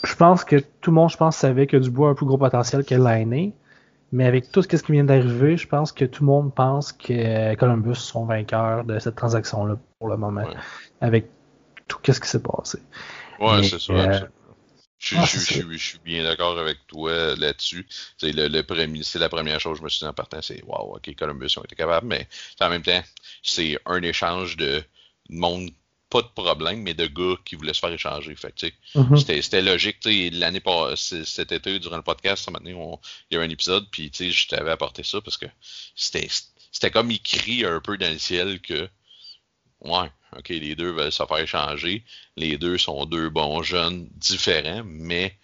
[0.04, 2.38] je pense que tout le monde, je pense, savait que Dubois a un plus gros
[2.38, 3.52] potentiel que l'année.
[4.12, 7.54] Mais avec tout ce qui vient d'arriver, je pense que tout le monde pense que
[7.56, 10.48] Columbus sont vainqueurs de cette transaction-là pour le moment.
[11.00, 11.28] Avec
[11.88, 12.78] tout ce qui s'est passé.
[13.40, 13.92] Ouais, c'est ça.
[13.92, 14.20] Euh,
[14.98, 17.86] je, suis bien d'accord avec toi là-dessus.
[18.18, 20.62] C'est le, premier, c'est la première chose que je me suis dit en partant, c'est
[20.64, 22.26] wow, ok, Columbus ont été capables, mais
[22.60, 23.02] en même temps,
[23.42, 24.82] c'est un échange de
[25.28, 25.70] monde
[26.08, 28.34] pas de problème, mais de gars qui voulaient se faire échanger.
[28.36, 28.54] Fait
[28.94, 29.18] mm-hmm.
[29.18, 29.98] c'était, c'était logique.
[30.04, 34.10] L'année passée, cet été, durant le podcast, maintenant, il y a eu un épisode, puis
[34.12, 35.46] je t'avais apporté ça parce que
[35.96, 36.28] c'était,
[36.70, 38.88] c'était comme écrit un peu dans le ciel que
[39.82, 42.04] ouais, ok, les deux veulent se faire échanger.
[42.36, 45.34] Les deux sont deux bons jeunes différents, mais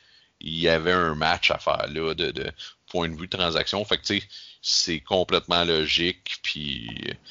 [0.41, 2.51] il y avait un match à faire là de, de
[2.91, 3.85] point de vue de transaction.
[3.85, 4.27] Fait que tu sais,
[4.63, 6.37] c'est complètement logique.
[6.43, 6.89] Puis,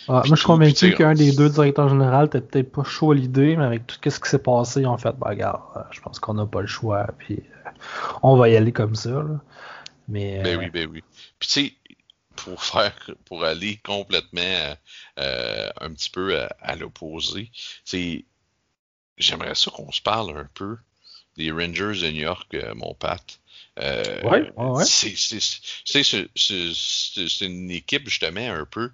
[0.08, 3.56] moi, je suis convaincu qu'un des deux directeurs généraux n'était peut-être pas chaud à l'idée,
[3.56, 6.34] mais avec tout ce qui s'est passé, en fait, bah, regarde, euh, je pense qu'on
[6.34, 7.08] n'a pas le choix.
[7.18, 7.70] Puis, euh,
[8.22, 9.12] on va y aller comme ça.
[9.12, 9.40] Là.
[10.10, 11.04] Mais, ben oui, ben oui.
[11.40, 11.74] Puis, tu sais,
[12.44, 14.76] pour faire, pour aller complètement
[15.20, 17.52] euh, un petit peu à, l'opposé,
[17.86, 18.26] c'est
[19.18, 20.78] j'aimerais ça qu'on se parle un peu
[21.38, 23.40] des Rangers de New York, mon Pat.
[23.80, 24.84] Euh, ouais, ouais.
[24.86, 25.16] C'est
[27.46, 28.92] une équipe justement un peu,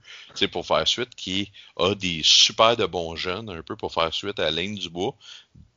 [0.51, 4.39] pour faire suite, qui a des super de bons jeunes, un peu pour faire suite
[4.39, 5.15] à Laine Dubois,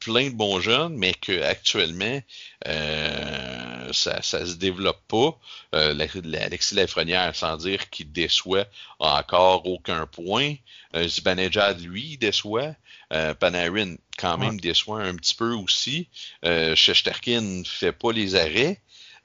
[0.00, 2.20] plein de bons jeunes, mais que actuellement
[2.66, 3.49] euh,
[3.92, 5.38] ça, ça se développe pas.
[5.74, 5.94] Euh,
[6.40, 8.66] Alexis Lafrenière, sans dire qu'il déçoit
[8.98, 10.54] encore aucun point.
[10.94, 12.74] Euh, Zibanejad, lui, déçoit.
[13.12, 16.08] Euh, Panarin, quand même, déçoit un petit peu aussi.
[16.44, 18.80] Euh, Shesterkin fait pas les arrêts.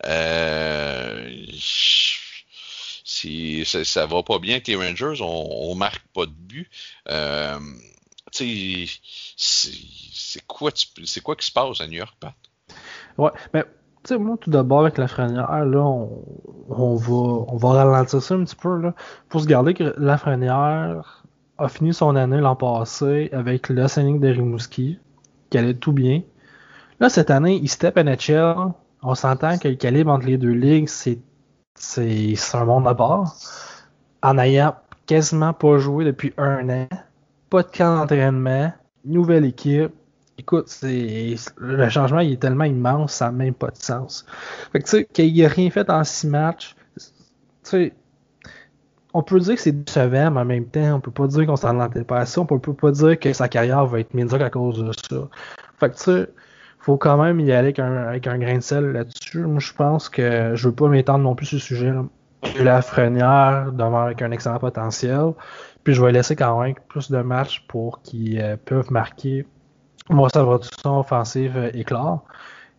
[0.06, 1.46] Euh,
[3.04, 6.70] si, ça, ça, va pas bien avec les Rangers, on, on marque pas de but.
[7.10, 7.60] Euh,
[9.38, 10.72] c'est quoi,
[11.24, 12.34] quoi qui se passe à New York, Pat?
[13.18, 13.64] Ouais, mais
[14.14, 18.56] sais, moi, tout d'abord, avec la là, on, va, on va ralentir ça un petit
[18.56, 18.94] peu, là,
[19.30, 20.18] pour se garder que la
[21.58, 25.00] a fini son année l'an passé avec le Scénic de Rimouski,
[25.50, 26.22] qui allait tout bien.
[27.00, 30.88] Là, cette année, il step NHL, on s'entend que le calibre entre les deux ligues,
[30.88, 31.20] c'est,
[31.76, 33.36] c'est, un monde à part.
[34.24, 36.88] En ayant quasiment pas joué depuis un an,
[37.50, 38.74] pas de camp d'entraînement,
[39.06, 39.94] nouvelle équipe.
[40.38, 44.26] Écoute, c'est le changement il est tellement immense, ça n'a même pas de sens.
[44.72, 47.04] Fait que tu sais, qu'il ait rien fait en six matchs, tu
[47.64, 47.94] sais,
[49.16, 51.56] on peut dire que c'est décevant, mais en même temps, on peut pas dire qu'on
[51.56, 52.26] s'en attendait pas.
[52.38, 55.30] On peut, pas dire que sa carrière va être médiocre à cause de ça.
[55.80, 56.28] Fait que tu sais,
[56.80, 59.40] faut quand même y aller avec un, grain de sel là-dessus.
[59.40, 61.92] Moi, je pense que je veux pas m'étendre non plus sur ce sujet.
[61.92, 62.04] Là.
[62.60, 65.32] La Frenière demeure avec un excellent potentiel.
[65.86, 69.46] Puis je vais laisser quand même plus de matchs pour qu'ils euh, peuvent marquer.
[70.10, 72.24] Va tout son offensive euh, éclore.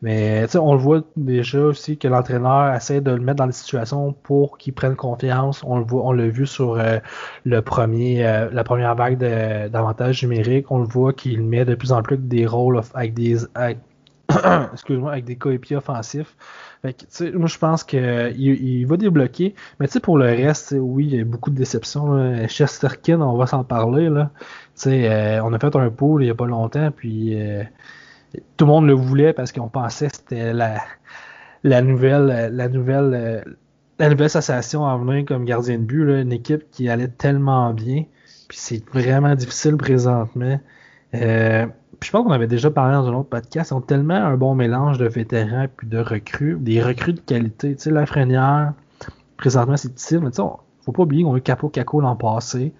[0.02, 4.12] Mais on le voit déjà aussi que l'entraîneur essaie de le mettre dans des situations
[4.12, 5.64] pour qu'il prenne confiance.
[5.64, 6.98] On le voit, on l'a vu sur euh,
[7.44, 10.70] le premier, euh, la première vague d'avantages numériques.
[10.70, 13.38] On le voit qu'il met de plus en plus des rôles avec des,
[14.72, 16.36] excuse-moi, avec des coépiers offensifs.
[16.82, 18.00] Fait moi, je pense qu'il
[18.36, 19.54] il va débloquer.
[19.80, 22.46] Mais pour le reste, oui, il y a beaucoup de déceptions.
[22.48, 24.08] Chesterkin, on va s'en parler.
[24.08, 24.30] Là.
[24.86, 27.36] Euh, on a fait un pool il n'y a pas longtemps, puis
[28.56, 33.44] tout le monde le voulait parce qu'on pensait que c'était la, nouvelle la nouvelle
[33.98, 38.04] la nouvelle association à venir comme gardien de but, une équipe qui allait tellement bien.
[38.48, 40.60] Puis c'est vraiment difficile présentement.
[41.14, 41.66] Euh,
[42.02, 43.70] je pense qu'on avait déjà parlé dans un autre podcast.
[43.70, 47.74] Ils ont tellement un bon mélange de vétérans puis de recrues, des recrues de qualité.
[47.74, 48.72] Tu sais, la Frénière,
[49.36, 50.48] présentement c'est difficile, mais tu sais,
[50.82, 52.72] faut pas oublier qu'on a eu Capo Caco l'an passé.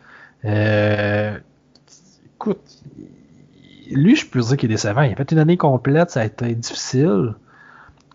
[0.44, 1.36] Euh,
[2.36, 2.60] écoute,
[3.90, 5.02] lui, je peux dire qu'il est décevant.
[5.02, 7.34] Il a fait une année complète, ça a été difficile.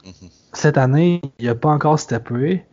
[0.06, 0.30] Mm-hmm.
[0.54, 2.66] Cette année, il n'a pas encore steppé.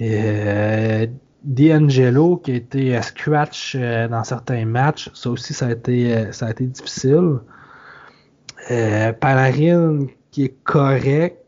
[0.00, 1.06] Euh,
[1.44, 6.46] D'Angelo qui a été scratch euh, dans certains matchs, ça aussi ça a été, ça
[6.46, 7.38] a été difficile.
[8.70, 11.38] Euh, Palarin qui est correct,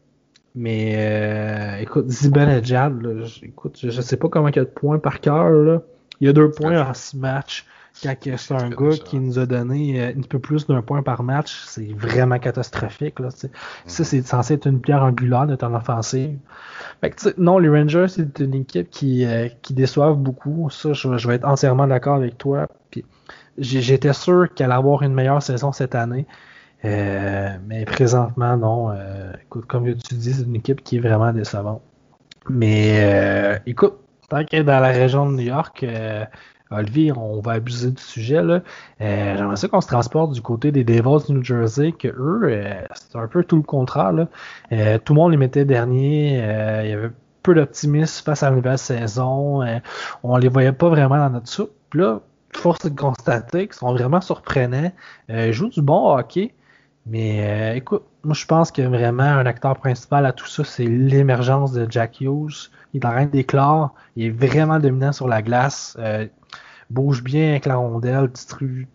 [0.54, 3.00] mais euh, écoute, Zibanejad,
[3.42, 5.80] écoute, je, ne sais pas comment il y a de points par cœur.
[6.20, 7.66] Il y a deux points en six matchs.
[8.02, 11.22] Quand c'est un gars qui nous a donné euh, un peu plus d'un point par
[11.22, 13.20] match, c'est vraiment catastrophique.
[13.20, 13.50] Là, Ça, mhm.
[13.86, 16.36] c'est censé être une pierre angulaire de ton offensive.
[17.00, 20.68] Fait non, les Rangers, c'est une équipe qui, euh, qui déçoivent beaucoup.
[20.70, 22.66] Ça, je, vais être entièrement d'accord avec toi.
[23.58, 26.26] J'étais sûr qu'elle allait avoir une meilleure saison cette année.
[26.84, 28.94] Euh, mais présentement, non.
[29.42, 31.82] écoute, comme tu dis, c'est une équipe qui est vraiment décevante.
[32.48, 33.94] Mais écoute,
[34.28, 35.84] tant qu'elle est dans la région de New York,
[36.70, 38.42] Olivier, on va abuser du sujet.
[38.42, 38.62] Là.
[39.00, 42.42] Euh, J'aimerais ça qu'on se transporte du côté des Devils du New Jersey, que eux,
[42.44, 44.12] euh, c'est un peu tout le contraire.
[44.12, 44.28] Là.
[44.72, 46.40] Euh, tout le monde les mettait derniers.
[46.42, 47.10] Euh, il y avait
[47.42, 49.62] peu d'optimisme face à la nouvelle saison.
[50.22, 51.72] on les voyait pas vraiment dans notre soupe.
[51.92, 52.20] Là,
[52.52, 54.92] force de constater qu'ils sont vraiment surprenants.
[55.28, 56.54] ils jouent du bon hockey.
[57.06, 61.72] Mais écoute, moi je pense que vraiment un acteur principal à tout ça, c'est l'émergence
[61.72, 62.70] de Jack Hughes.
[62.92, 63.94] Il est en train d'éclore.
[64.16, 65.96] Il est vraiment dominant sur la glace
[66.90, 68.30] bouge bien avec la rondelle,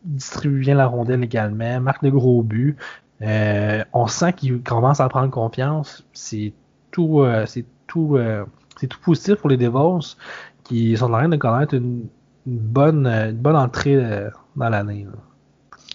[0.03, 2.77] distribue, bien la rondelle également, marque de gros buts.
[3.21, 6.05] Euh, on sent qu'il commence à prendre confiance.
[6.13, 6.53] C'est
[6.91, 8.45] tout, euh, c'est tout, euh,
[8.79, 10.15] c'est tout positif pour les Devils
[10.63, 12.07] qui sont en train de connaître une,
[12.45, 13.97] bonne, une bonne entrée
[14.55, 15.07] dans l'année.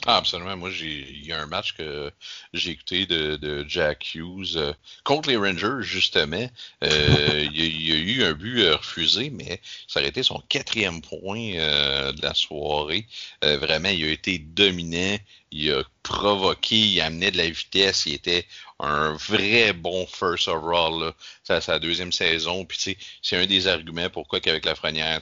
[0.06, 0.54] Ah, absolument.
[0.56, 2.12] Moi, j'ai il y a un match que
[2.52, 6.46] j'ai écouté de, de, Jack Hughes euh, contre les Rangers, justement.
[6.82, 11.00] Euh, il, y a, eu un but euh, refusé, mais ça aurait été son quatrième
[11.00, 13.06] point de la soirée.
[13.42, 15.16] vraiment, il a été dominant.
[15.50, 18.04] Il a provoqué, il amenait de la vitesse.
[18.06, 18.46] Il était
[18.80, 21.00] un vrai bon first overall.
[21.00, 21.14] Là.
[21.44, 22.66] C'est sa deuxième saison.
[22.66, 25.20] Puis, c'est un des arguments pourquoi qu'avec la Frenière,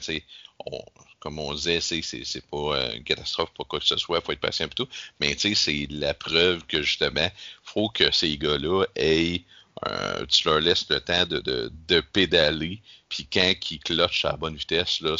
[0.65, 0.83] on,
[1.23, 4.41] comme on disait, c'est pas euh, une catastrophe pour quoi que ce soit, faut être
[4.41, 4.89] patient et tout.
[5.21, 7.29] Mais tu sais, c'est la preuve que justement,
[7.63, 9.41] faut que ces gars-là aient
[9.87, 14.31] euh, tu leur laisses le temps de, de, de pédaler, puis quand ils clutchent à
[14.31, 15.15] la bonne vitesse, là,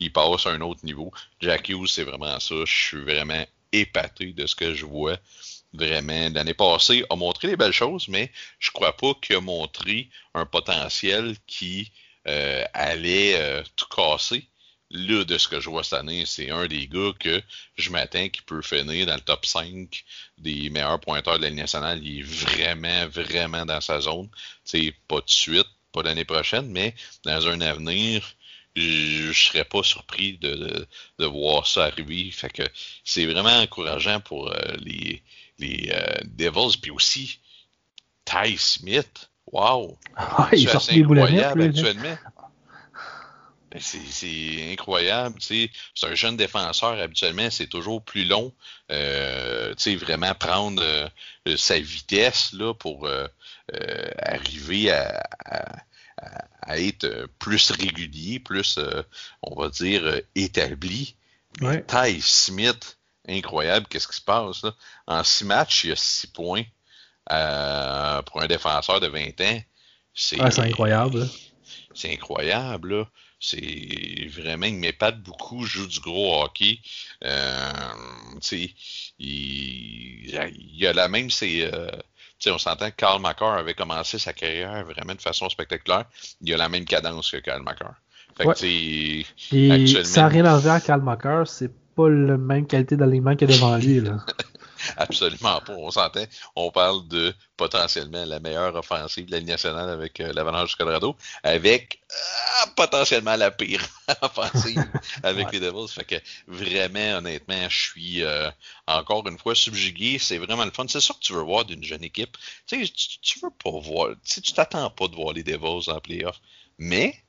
[0.00, 1.12] ils passent à un autre niveau.
[1.40, 2.56] Jack Hughes, c'est vraiment ça.
[2.64, 5.18] Je suis vraiment épaté de ce que je vois.
[5.72, 10.08] Vraiment, l'année passée, a montré des belles choses, mais je crois pas qu'il a montré
[10.34, 11.92] un potentiel qui
[12.26, 14.48] euh, allait tout casser
[14.90, 17.42] là, de ce que je vois cette année, c'est un des gars que
[17.76, 20.04] je m'attends qui peut finir dans le top 5
[20.38, 22.00] des meilleurs pointeurs de la Ligue nationale.
[22.02, 24.28] Il est vraiment, vraiment dans sa zone.
[24.64, 28.22] C'est pas de suite, pas l'année prochaine, mais dans un avenir,
[28.76, 30.86] je, serais pas surpris de,
[31.18, 32.30] de, voir ça arriver.
[32.30, 32.62] Fait que
[33.04, 35.22] c'est vraiment encourageant pour euh, les,
[35.58, 36.78] les euh, Devils.
[36.80, 37.40] Puis aussi,
[38.24, 39.30] Ty Smith.
[39.50, 39.98] Wow!
[40.14, 42.18] Ah, il sort incroyable actuellement.
[43.70, 45.36] Ben, c'est incroyable.
[45.40, 45.70] C'est
[46.02, 48.54] un jeune défenseur, habituellement, c'est toujours plus long.
[48.90, 53.26] Euh, vraiment prendre euh, sa vitesse là, pour euh,
[53.74, 55.22] euh, arriver à,
[56.62, 58.78] à, être plus régulier, plus,
[59.42, 61.14] on va dire, établi.
[61.62, 61.82] Ouais.
[61.82, 64.62] Ty Smith, incroyable, qu'est-ce qui se passe?
[64.62, 64.74] Là?
[65.06, 66.64] En six matchs, il y a six points
[67.26, 69.60] pour un défenseur de 20 ans.
[70.12, 71.26] C'est incroyable.
[71.94, 72.98] C'est incroyable.
[72.98, 73.08] Là
[73.40, 76.78] C'est vraiment, il m'épate beaucoup, joue du gros hockey.
[77.24, 77.70] Euh,
[78.50, 78.74] il,
[79.18, 81.72] il, a la même, c'est.
[81.72, 81.90] Euh,
[82.46, 86.04] on s'entend que Carl McCarr avait commencé sa carrière vraiment de façon spectaculaire.
[86.40, 87.94] Il a la même cadence que Carl McCarr.
[88.36, 90.04] Fait que, actuellement...
[90.04, 93.56] Sans rien enlever à Carl McCarr, c'est pas la même qualité d'alignement qu'il y a
[93.56, 94.00] devant lui.
[94.00, 94.24] Là.
[94.96, 95.72] Absolument pas.
[95.72, 96.24] On s'entend.
[96.56, 100.76] On parle de potentiellement la meilleure offensive de la Ligue nationale avec euh, l'Avalanche du
[100.76, 103.86] Colorado, avec euh, potentiellement la pire
[104.22, 104.84] offensive
[105.22, 105.88] avec les Devils.
[105.88, 106.16] Fait que
[106.46, 108.50] vraiment, honnêtement, je suis euh,
[108.86, 110.18] encore une fois subjugué.
[110.18, 110.86] C'est vraiment le fun.
[110.88, 112.36] C'est ça que tu veux voir d'une jeune équipe.
[112.66, 114.10] Tu sais, tu, veux pas voir.
[114.24, 116.40] Tu t'attends pas de voir les Devils en playoff.
[116.78, 117.22] Mais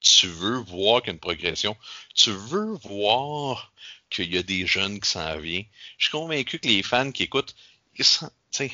[0.00, 1.76] tu veux voir qu'il y a une progression.
[2.14, 3.72] Tu veux voir
[4.10, 5.64] qu'il y a des jeunes qui s'en viennent.
[5.98, 7.54] Je suis convaincu que les fans qui écoutent,
[7.98, 8.30] ils sont,
[8.60, 8.70] ils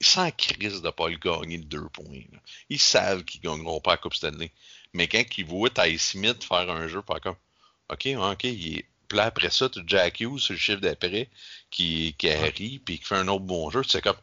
[0.00, 2.22] sont en crise de ne pas le gagner de deux points.
[2.68, 4.52] Ils savent qu'ils ne gagneront pas la Coupe Stanley.
[4.92, 7.36] Mais quand ils voient Ty Smith faire un jeu, pas comme
[7.90, 8.86] OK, OK, il est.
[9.08, 11.28] Puis là, après ça, tu as Jack Hughes, le chiffre d'après,
[11.70, 13.82] qui, qui arrive, puis qui fait un autre bon jeu.
[13.86, 14.16] C'est comme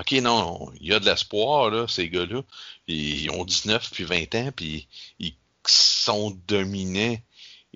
[0.00, 2.42] OK, non, il y a de l'espoir, là, ces gars-là.
[2.88, 4.88] Ils ont 19 puis 20 ans, puis
[5.18, 5.34] ils
[5.66, 7.16] sont dominants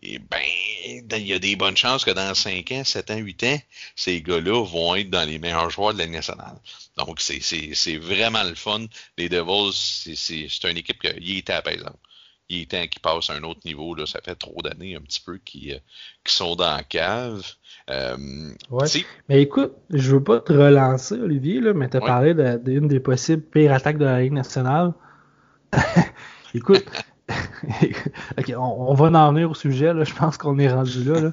[0.02, 0.42] et ben,
[1.18, 3.60] il y a des bonnes chances que dans 5 ans, 7 ans, 8 ans,
[3.96, 6.58] ces gars-là vont être dans les meilleurs joueurs de la nationale.
[6.96, 8.84] Donc, c'est vraiment le fun.
[9.16, 11.98] Les Devils, c'est une équipe qui était apaisante.
[12.48, 13.94] Il est temps qu'ils passent à un autre niveau.
[13.94, 14.06] Là.
[14.06, 15.78] Ça fait trop d'années un petit peu qu'ils euh,
[16.26, 17.42] sont dans la cave.
[17.90, 18.86] Euh, ouais.
[19.28, 23.00] Mais écoute, je veux pas te relancer, Olivier, là, mais tu as parlé d'une des
[23.00, 24.92] possibles pires attaques de la Ligue nationale.
[26.54, 26.84] écoute,
[28.38, 30.04] ok, on, va en venir au sujet, là.
[30.04, 31.20] je pense qu'on est rendu là.
[31.20, 31.30] là.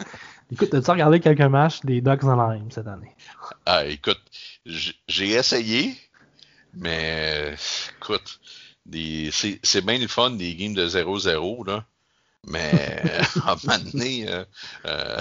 [0.51, 3.16] Écoute, as-tu regardé quelques matchs des Ducks dans la cette année?
[3.66, 4.22] Ah, écoute,
[4.66, 5.95] j'ai essayé,
[6.74, 7.55] mais
[7.97, 8.39] écoute,
[8.92, 11.86] c'est bien le fun des games de 0-0, là.
[12.48, 12.72] Mais
[13.46, 14.44] à un moment donné, euh,
[14.86, 15.18] euh,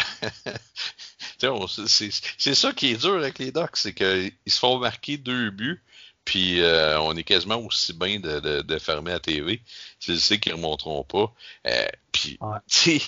[1.86, 5.82] c'est ça qui est dur avec les Ducks, c'est qu'ils se font marquer deux buts,
[6.24, 9.62] puis euh, on est quasiment aussi bien de, de, fermer la TV.
[9.98, 11.32] Je sais qu'ils ne remonteront pas.
[11.66, 13.02] Euh, puis, tu sais,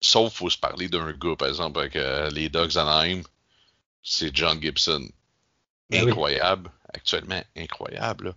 [0.00, 3.22] sauf faut se parler d'un gars, par exemple, avec euh, les Dogs Anaheim,
[4.02, 5.08] c'est John Gibson.
[5.90, 6.70] Ben incroyable.
[6.92, 8.34] Actuellement, incroyable.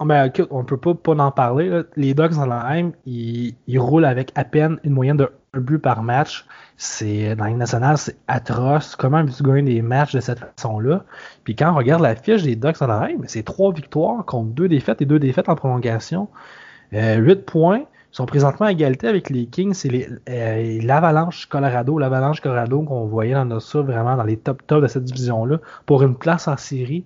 [0.00, 1.82] Oh, ben, on peut pas, pas en parler.
[1.96, 6.02] Les Dogs Anaheim, ils, ils roulent avec à peine une moyenne de un but par
[6.02, 6.46] match.
[6.76, 8.96] C'est dans la nationale, c'est atroce.
[8.96, 11.04] Comment tu gagnes des matchs de cette façon-là?
[11.44, 15.00] Puis quand on regarde la fiche des Ducks arrière, c'est trois victoires contre deux défaites
[15.00, 16.28] et deux défaites en prolongation.
[16.92, 17.82] Euh, 8 points
[18.14, 21.98] sont présentement à égalité avec les Kings et euh, l'Avalanche Colorado.
[21.98, 26.04] L'Avalanche Colorado qu'on voyait dans notre vraiment dans les top top de cette division-là pour
[26.04, 27.04] une place en série.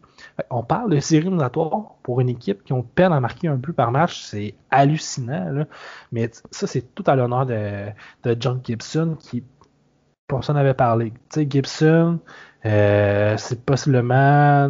[0.51, 3.73] On parle de série éliminatoire pour une équipe qui ont peine à marquer un but
[3.73, 4.21] par match.
[4.21, 5.65] C'est hallucinant.
[6.13, 9.43] Mais ça, c'est tout à l'honneur de, John Gibson qui
[10.27, 11.13] personne n'avait parlé.
[11.31, 12.19] Tu sais, Gibson,
[12.67, 14.69] euh, c'est possiblement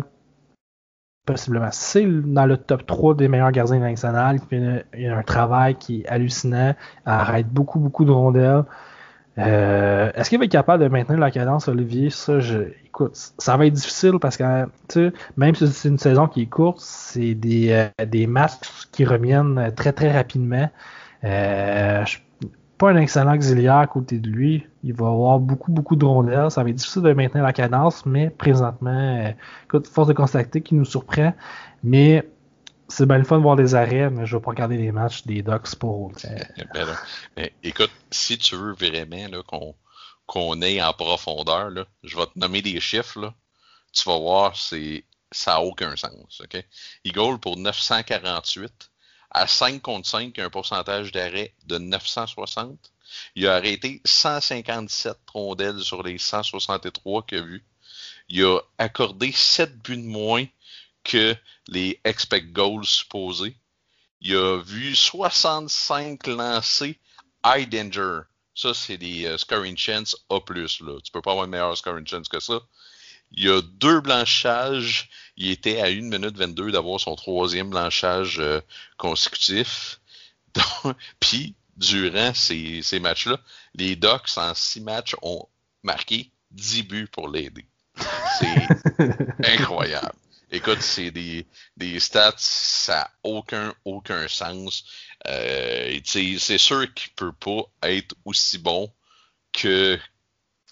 [1.28, 1.68] possiblement.
[1.70, 4.18] C'est dans le top 3 des meilleurs gardiens nationaux.
[4.32, 6.74] Il fait a un travail qui est hallucinant.
[7.06, 8.64] Il arrête beaucoup, beaucoup de rondelles.
[9.36, 12.10] Euh, est-ce qu'il va être capable de maintenir la cadence, Olivier?
[12.10, 16.42] Ça, je, écoute, ça va être difficile parce que, même si c'est une saison qui
[16.42, 18.28] est courte, c'est des, euh, des
[18.90, 20.68] qui reviennent très, très rapidement.
[21.24, 22.18] Euh, je
[22.78, 24.66] pas un excellent auxiliaire à côté de lui.
[24.84, 26.50] Il va avoir beaucoup, beaucoup de rondelles.
[26.50, 29.32] Ça va être difficile de maintenir la cadence, mais présentement, euh,
[29.64, 31.34] écoute, force de constater qu'il nous surprend.
[31.82, 32.26] Mais
[32.86, 34.92] c'est bien le fun de voir des arrêts, mais je ne vais pas regarder les
[34.92, 36.12] matchs des Ducks pour.
[37.36, 39.74] Ben écoute, si tu veux vraiment qu'on
[40.26, 41.70] qu'on aille en profondeur,
[42.02, 43.32] je vais te nommer des chiffres.
[43.92, 44.76] Tu vas voir, ça
[45.46, 46.40] n'a aucun sens.
[46.42, 46.64] OK?
[47.04, 48.90] Eagle pour 948
[49.30, 52.78] à 5 contre 5, il a un pourcentage d'arrêt de 960.
[53.34, 57.64] Il a arrêté 157 rondelles sur les 163 qu'il a vues.
[58.28, 60.46] Il a accordé 7 buts de moins
[61.04, 61.34] que
[61.68, 63.56] les expect goals supposés.
[64.20, 66.98] Il a vu 65 lancés
[67.44, 68.20] high danger.
[68.54, 70.40] Ça, c'est des euh, scoring chance A+.
[70.50, 70.98] Là.
[71.02, 72.60] Tu peux pas avoir une meilleure scoring chance que ça.
[73.32, 75.08] Il y a deux blanchages.
[75.36, 78.60] Il était à 1 minute 22 d'avoir son troisième blanchage euh,
[78.96, 80.00] consécutif.
[81.20, 83.38] Puis, durant ces, matchs-là,
[83.74, 85.46] les Ducks, en six matchs, ont
[85.82, 87.66] marqué 10 buts pour l'aider.
[88.38, 89.04] C'est
[89.60, 90.12] incroyable.
[90.50, 91.46] Écoute, c'est des,
[92.00, 94.84] stats, ça n'a aucun, aucun sens.
[95.26, 98.90] Euh, c'est sûr qu'il ne peut pas être aussi bon
[99.52, 99.98] que,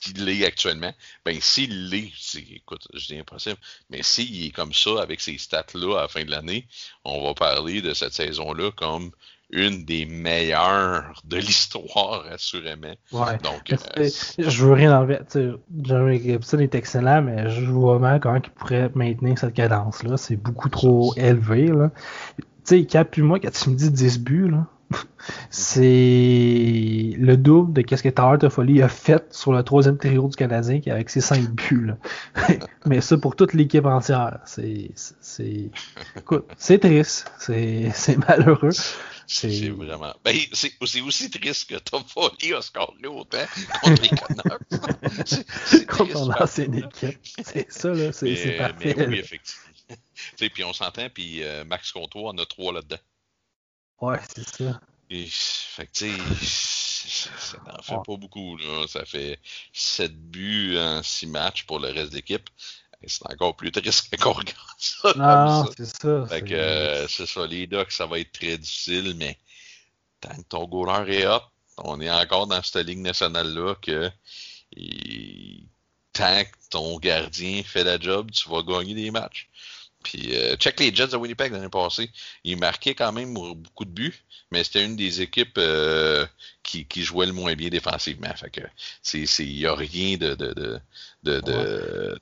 [0.00, 0.92] qu'il l'est actuellement,
[1.24, 3.58] ben s'il l'est, écoute, je dis impossible,
[3.90, 6.66] mais s'il est comme ça avec ces stats-là à la fin de l'année,
[7.04, 9.10] on va parler de cette saison-là comme
[9.50, 12.94] une des meilleures de l'histoire, assurément.
[13.12, 13.38] Ouais.
[13.38, 15.20] Donc, euh, je veux rien enlever.
[15.84, 20.16] Jeremy Gibson est excellent, mais je vois mal comment il pourrait maintenir cette cadence-là.
[20.16, 21.68] C'est beaucoup trop élevé.
[21.68, 21.90] Là.
[22.38, 24.66] Tu sais, Cap moi, quand tu me dis 10 buts, là,
[25.50, 30.36] c'est le double de ce que Tyler Toffoli a fait sur le troisième trio du
[30.36, 31.92] Canadien avec ses cinq buts.
[32.86, 34.38] Mais ça pour toute l'équipe entière.
[34.44, 35.70] C'est, c'est,
[36.78, 37.30] triste.
[37.38, 38.70] C'est, c'est malheureux.
[39.26, 40.14] C'est vraiment.
[40.24, 43.44] Ben, c'est aussi triste que Toffoli a scoré autant
[43.82, 45.26] contre les Canucks.
[45.64, 47.18] c'est contre ton ancienne équipe.
[47.44, 48.12] C'est ça, là.
[48.12, 48.94] C'est, parfait.
[48.96, 49.66] Mais oui, effectivement.
[50.54, 52.98] puis on s'entend, puis euh, Max Comtois en a trois là-dedans.
[54.00, 54.80] Ouais, c'est ça.
[55.08, 56.10] Et, fait que, tu
[56.44, 58.56] sais, ça n'en fait pas beaucoup.
[58.56, 58.86] Là.
[58.88, 59.38] Ça fait
[59.72, 62.48] 7 buts en 6 matchs pour le reste de l'équipe.
[63.06, 65.12] C'est encore plus triste qu'on regarde ça.
[65.16, 66.26] Non, c'est ça.
[66.26, 67.46] Fait que, euh, c'est ça.
[67.46, 69.38] Les Ducks, ça va être très difficile, mais
[70.20, 71.42] tant que ton goaler est up,
[71.78, 74.10] on est encore dans cette ligue nationale-là que
[76.12, 79.48] tant que ton gardien fait la job, tu vas gagner des matchs.
[80.02, 82.10] Puis euh, check les Jets de Winnipeg l'année passée.
[82.44, 86.24] Ils marquaient quand même beaucoup de buts, mais c'était une des équipes euh,
[86.62, 88.32] qui, qui, jouait le moins bien défensivement.
[88.36, 88.60] Fait que
[89.12, 90.80] il n'y a rien de de de
[91.24, 92.20] de, de,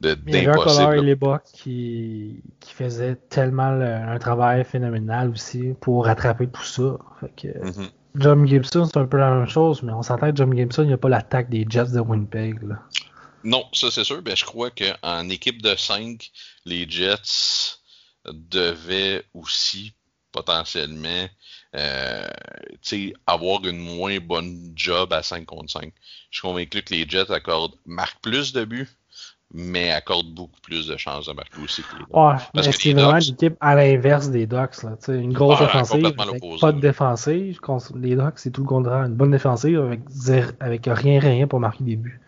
[0.00, 0.98] de, d'impossible.
[0.98, 6.96] et les Bucks qui, qui faisaient tellement un travail phénoménal aussi pour rattraper tout ça.
[7.20, 7.90] Fait que, mm-hmm.
[8.16, 10.88] John Gibson, c'est un peu la même chose, mais on s'entend que John Gibson, il
[10.88, 12.62] n'y a pas l'attaque des Jets de Winnipeg.
[12.62, 12.76] Là.
[13.44, 14.22] Non, ça c'est sûr.
[14.22, 16.30] Ben, je crois qu'en équipe de 5,
[16.70, 17.76] les Jets
[18.26, 19.92] devaient aussi
[20.32, 21.26] potentiellement
[21.76, 22.28] euh,
[23.26, 25.92] avoir une moins bonne job à 5 contre 5.
[26.30, 28.88] Je suis convaincu que les Jets accordent, marquent plus de buts,
[29.52, 32.04] mais accordent beaucoup plus de chances de marquer aussi que les.
[32.10, 34.82] Ouais, mais c'est vraiment une équipe à l'inverse des Ducks.
[34.84, 34.96] Là.
[35.08, 36.14] Une grosse ah, défensive,
[36.60, 37.58] pas de défensive.
[37.96, 39.04] Les Ducks, c'est tout le contraire.
[39.04, 40.00] Une bonne défensive avec,
[40.60, 42.20] avec rien, rien pour marquer des buts.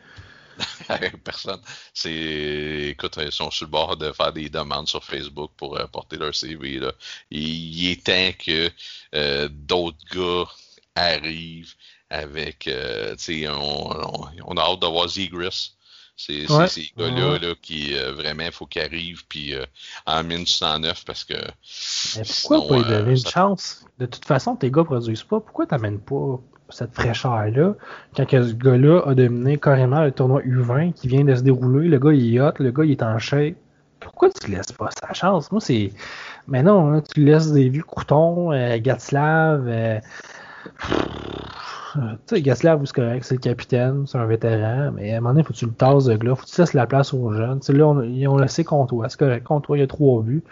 [1.25, 1.61] Personne.
[1.95, 5.87] C'est, écoute, ils sont sur le bord de faire des demandes sur Facebook pour euh,
[5.87, 6.79] porter leur CV.
[6.79, 6.93] Là.
[7.31, 8.71] Il, est temps que
[9.15, 10.51] euh, d'autres gars
[10.95, 11.75] arrivent
[12.11, 15.75] avec, euh, tu sais, on, on, a hâte de voir Zegris.
[16.15, 19.55] C'est ces gars-là là, qui vraiment il faut qu'ils arrivent puis
[20.07, 21.35] en 1909 parce que.
[22.17, 23.85] Mais pourquoi pas lui donner une chance?
[23.99, 25.41] De toute façon, tes gars produisent pas.
[25.41, 26.39] Pourquoi t'amènes pas
[26.73, 27.75] cette fraîcheur-là.
[28.17, 31.99] Quand ce gars-là a dominé carrément le tournoi U20 qui vient de se dérouler, le
[31.99, 33.55] gars il est hot, le gars il est en shape.
[34.01, 35.53] Pourquoi tu laisses pas sa chance?
[35.53, 35.93] Moi, c'est.
[36.49, 39.69] Mais non, hein, tu laisses des vieux croutons, euh, Gatslav.
[39.69, 40.01] Euh,
[41.95, 45.35] tu sais, Gatslav, c'est correct, c'est le capitaine, c'est un vétéran, mais à un moment
[45.35, 47.33] donné, faut que tu le tasses de gars, faut que tu laisses la place aux
[47.33, 47.61] jeunes.
[47.69, 50.43] Là, on, ils ont laissé Comtois, c'est correct, Comtois, il y a trois buts.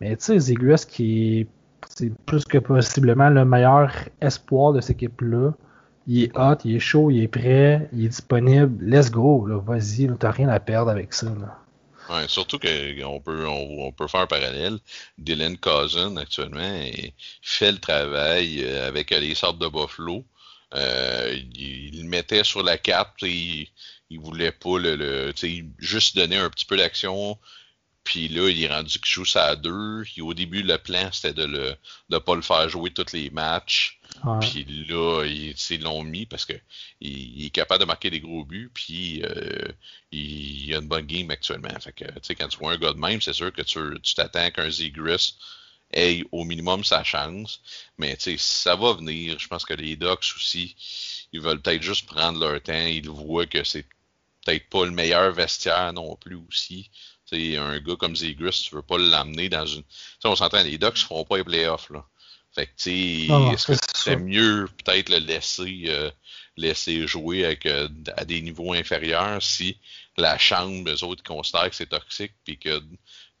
[0.00, 1.48] Mais tu sais, Zéguas qui est
[1.88, 5.52] c'est plus que possiblement le meilleur espoir de cette équipe-là.
[6.06, 8.84] Il est hot, il est chaud, il est prêt, il est disponible.
[8.84, 11.28] Let's go, vas-y, t'as rien à perdre avec ça.
[12.10, 14.78] Ouais, surtout qu'on peut, on, peut faire un parallèle.
[15.16, 16.90] Dylan Cousin, actuellement,
[17.40, 20.24] fait le travail euh, avec les sortes de Buffalo.
[20.74, 23.68] Euh, il, mettait sur la carte, il,
[24.10, 25.32] voulait pas le
[25.78, 27.38] juste donner un petit peu d'action,
[28.04, 30.04] puis là, il est rendu qu'il joue ça à deux.
[30.20, 31.72] au début, le plan, c'était de ne
[32.10, 33.98] de pas le faire jouer tous les matchs.
[34.40, 36.52] Puis là, ils l'ont mis parce que
[37.00, 38.70] il, est capable de marquer des gros buts.
[38.72, 39.68] Puis euh,
[40.12, 41.80] il, a une bonne game actuellement.
[41.80, 44.70] Fait que, quand tu vois un gars de même, c'est sûr que tu t'attends qu'un
[44.70, 45.36] Zegris
[45.92, 47.62] ait au minimum sa chance.
[47.96, 49.38] Mais ça va venir.
[49.38, 50.76] Je pense que les Ducks aussi,
[51.32, 52.86] ils veulent peut-être juste prendre leur temps.
[52.86, 53.86] Ils voient que c'est
[54.44, 56.90] peut-être pas le meilleur vestiaire non plus aussi
[57.32, 59.82] un gars comme Zegris, tu veux pas l'amener dans une.
[59.82, 61.90] T'sais, on s'entend, les Ducks ne feront pas les playoffs.
[61.90, 62.04] Là.
[62.54, 62.90] Fait que, tu
[63.52, 66.10] est-ce que c'est mieux peut-être le laisser, euh,
[66.56, 69.76] laisser jouer avec, euh, à des niveaux inférieurs si
[70.16, 72.80] la chambre, eux autres, considèrent que c'est toxique, puis que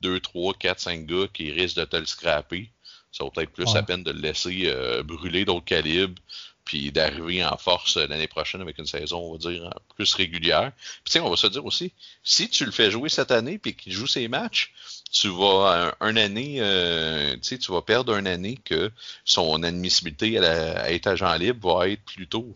[0.00, 2.70] 2, 3, 4, 5 gars qui risquent de te le scraper,
[3.12, 6.20] ça vaut peut-être plus la peine de le laisser euh, brûler d'autres calibres
[6.64, 10.72] puis d'arriver en force l'année prochaine avec une saison, on va dire, plus régulière.
[10.76, 11.92] Puis tu sais, on va se dire aussi,
[12.22, 14.72] si tu le fais jouer cette année puis qu'il joue ses matchs,
[15.12, 18.90] tu vas un, année, euh, tu sais, tu vas perdre une année que
[19.24, 22.52] son admissibilité à, être agent libre va être plus tôt.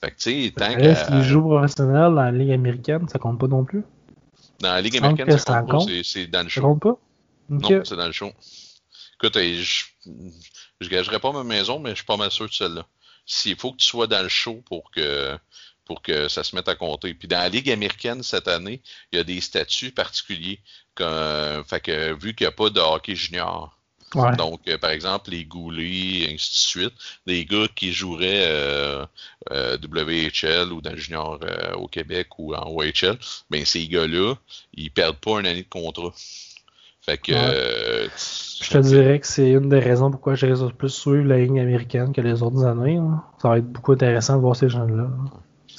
[0.00, 0.94] Fait que tu sais, tant que.
[0.94, 3.82] S'il joue professionnel dans la Ligue américaine, ça compte pas non plus?
[4.60, 6.60] Dans la Ligue américaine, ça compte pas, c'est dans le show.
[6.60, 6.98] Ça compte pas?
[7.48, 8.30] Non, c'est dans le show.
[9.16, 9.84] Écoute, je,
[10.80, 12.86] je gagerai pas ma maison, mais je suis pas mal sûr de celle-là
[13.26, 15.38] s'il faut que tu sois dans le show pour que
[15.90, 17.14] pour que ça se mette à compter.
[17.14, 20.60] Puis dans la Ligue américaine cette année, il y a des statuts particuliers.
[20.96, 23.76] fait que, vu qu'il n'y a pas de hockey junior,
[24.38, 26.94] Donc, euh, par exemple, les goulets, ainsi de suite,
[27.26, 29.06] des gars qui joueraient euh,
[29.52, 31.40] euh, WHL ou dans le junior
[31.76, 33.18] au Québec ou en OHL,
[33.50, 34.34] ben ces gars-là,
[34.74, 36.12] ils perdent pas une année de contrat.
[37.10, 37.32] Fait que.
[37.32, 42.12] je te dirais que c'est une des raisons pourquoi j'ai plus suivre la ligne américaine
[42.12, 42.96] que les autres années.
[42.96, 43.22] Hein.
[43.42, 45.08] Ça va être beaucoup intéressant de voir ces gens-là.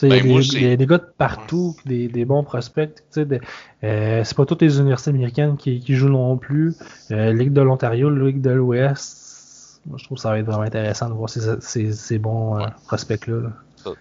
[0.02, 3.04] Ben, il, y a des, gars de partout, des, bons prospects.
[3.18, 6.74] Euh, c'est pas toutes les universités américaines qui, jouent non plus.
[7.12, 9.80] Euh, Ligue de l'Ontario, Ligue de l'Ouest.
[9.86, 13.52] Moi, je trouve que ça va être vraiment intéressant de voir ces, bons euh, prospects-là.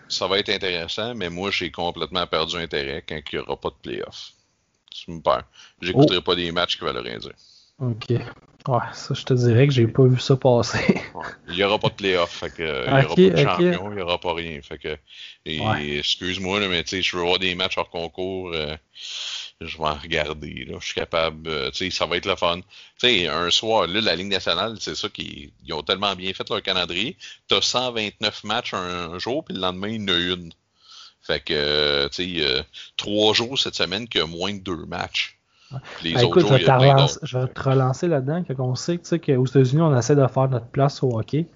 [0.08, 3.68] Ça, va être intéressant, mais moi, j'ai complètement perdu intérêt quand il n'y aura pas
[3.68, 4.32] de playoff.
[4.90, 5.44] Tu me perds.
[5.80, 6.22] J'écouterai oh.
[6.22, 7.34] pas des matchs qui veulent rien dire.
[7.78, 8.10] Ok.
[8.68, 11.00] Ouais, ça, je te dirais que j'ai pas vu ça passer.
[11.48, 13.96] Il n'y aura pas de playoff, fait que, il n'y aura pas de champion, il
[13.96, 14.60] n'y aura pas rien.
[14.62, 14.98] Fait que,
[15.46, 18.76] excuse-moi, mais tu sais, je veux voir des matchs hors concours, euh,
[19.60, 20.76] je vais en regarder, là.
[20.78, 22.60] Je suis capable, euh, tu sais, ça va être le fun.
[22.60, 26.32] Tu sais, un soir, là, la Ligue nationale, c'est ça qu'ils ils ont tellement bien
[26.34, 27.16] fait leur calendrier.
[27.48, 30.52] T'as 129 matchs un, jour, puis le lendemain, il y en a une.
[31.20, 32.62] Fait que, tu sais, euh,
[32.96, 35.38] trois jours cette semaine qu'il y a moins de deux matchs.
[36.02, 36.58] Les ben, écoute, je, vais
[37.22, 40.66] je, vais te relancer là-dedans, quand on sait qu'aux États-Unis, on essaie de faire notre
[40.66, 41.46] place au hockey.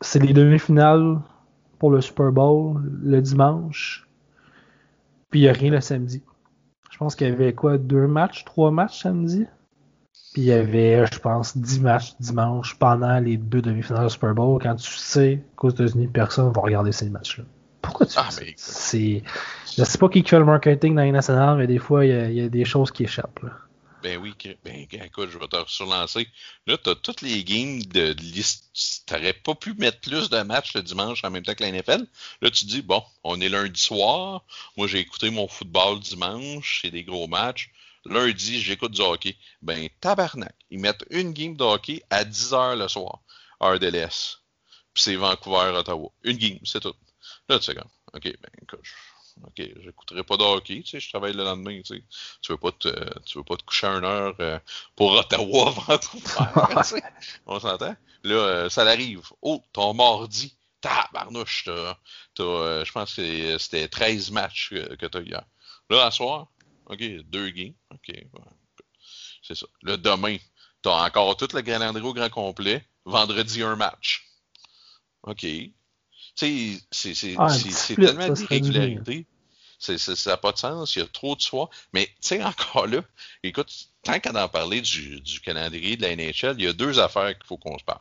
[0.00, 1.20] C'est les demi-finales
[1.78, 4.08] pour le Super Bowl le dimanche,
[5.30, 6.22] puis il n'y a rien le samedi.
[6.90, 9.46] Je pense qu'il y avait quoi, deux matchs, trois matchs samedi?
[10.32, 14.34] Puis il y avait, je pense, dix matchs dimanche pendant les deux demi-finales du Super
[14.34, 17.44] Bowl, quand tu sais qu'aux États-Unis, personne ne va regarder ces matchs-là.
[17.84, 18.72] Pourquoi tu ah, fais ça?
[18.72, 19.22] C'est
[19.76, 22.40] je sais pas qui fait le marketing dans les nationales, mais des fois, il y,
[22.40, 23.40] a des choses qui échappent.
[24.04, 26.28] Ben oui, ben écoute, je vais te surlancer.
[26.66, 28.66] Là, tu as toutes les games de, liste.
[29.06, 31.72] Tu n'aurais pas pu mettre plus de matchs le dimanche en même temps que la
[31.72, 32.06] NFL.
[32.42, 34.44] Là, tu dis, bon, on est lundi soir.
[34.76, 36.80] Moi, j'ai écouté mon football dimanche.
[36.82, 37.72] C'est des gros matchs.
[38.04, 39.36] Lundi, j'écoute du hockey.
[39.62, 40.54] Ben, tabarnak.
[40.70, 43.20] Ils mettent une game de hockey à 10h le soir,
[43.62, 44.40] heure de l'Est.
[44.92, 46.10] Puis c'est Vancouver, Ottawa.
[46.22, 46.94] Une game, c'est tout.
[47.48, 48.80] Là, tu sais, comme, OK, ben, écoute,
[49.42, 52.04] OK, j'écouterai pas de hockey, tu sais, je travaille le lendemain, tu sais.
[52.40, 52.88] Tu veux pas te,
[53.24, 54.58] tu veux pas te coucher une heure euh,
[54.96, 57.02] pour Ottawa, Vancouver, tu sais.
[57.46, 57.96] On s'entend?
[58.22, 59.22] Là, euh, ça l'arrive.
[59.42, 61.98] Oh, ton mardi, tabarnouche, t'as,
[62.34, 65.44] t'as euh, je pense que c'était 13 matchs que, t'as hier.
[65.90, 66.46] Là, à soir,
[66.86, 68.14] OK, deux games, OK,
[69.42, 69.66] c'est ça.
[69.82, 70.36] Là, demain,
[70.80, 72.86] t'as encore tout le calendrier au grand complet.
[73.04, 74.26] Vendredi, un match.
[75.24, 75.44] OK,
[76.36, 77.48] tu sais, c'est ah,
[77.94, 79.26] tellement d'irrégularité.
[79.78, 79.94] Ça
[80.26, 81.68] n'a pas de sens, il y a trop de choix.
[81.92, 83.02] Mais, tu sais, encore là,
[83.42, 83.72] écoute,
[84.02, 87.36] tant qu'on en parler du, du calendrier de la NHL, il y a deux affaires
[87.36, 88.00] qu'il faut qu'on se parle.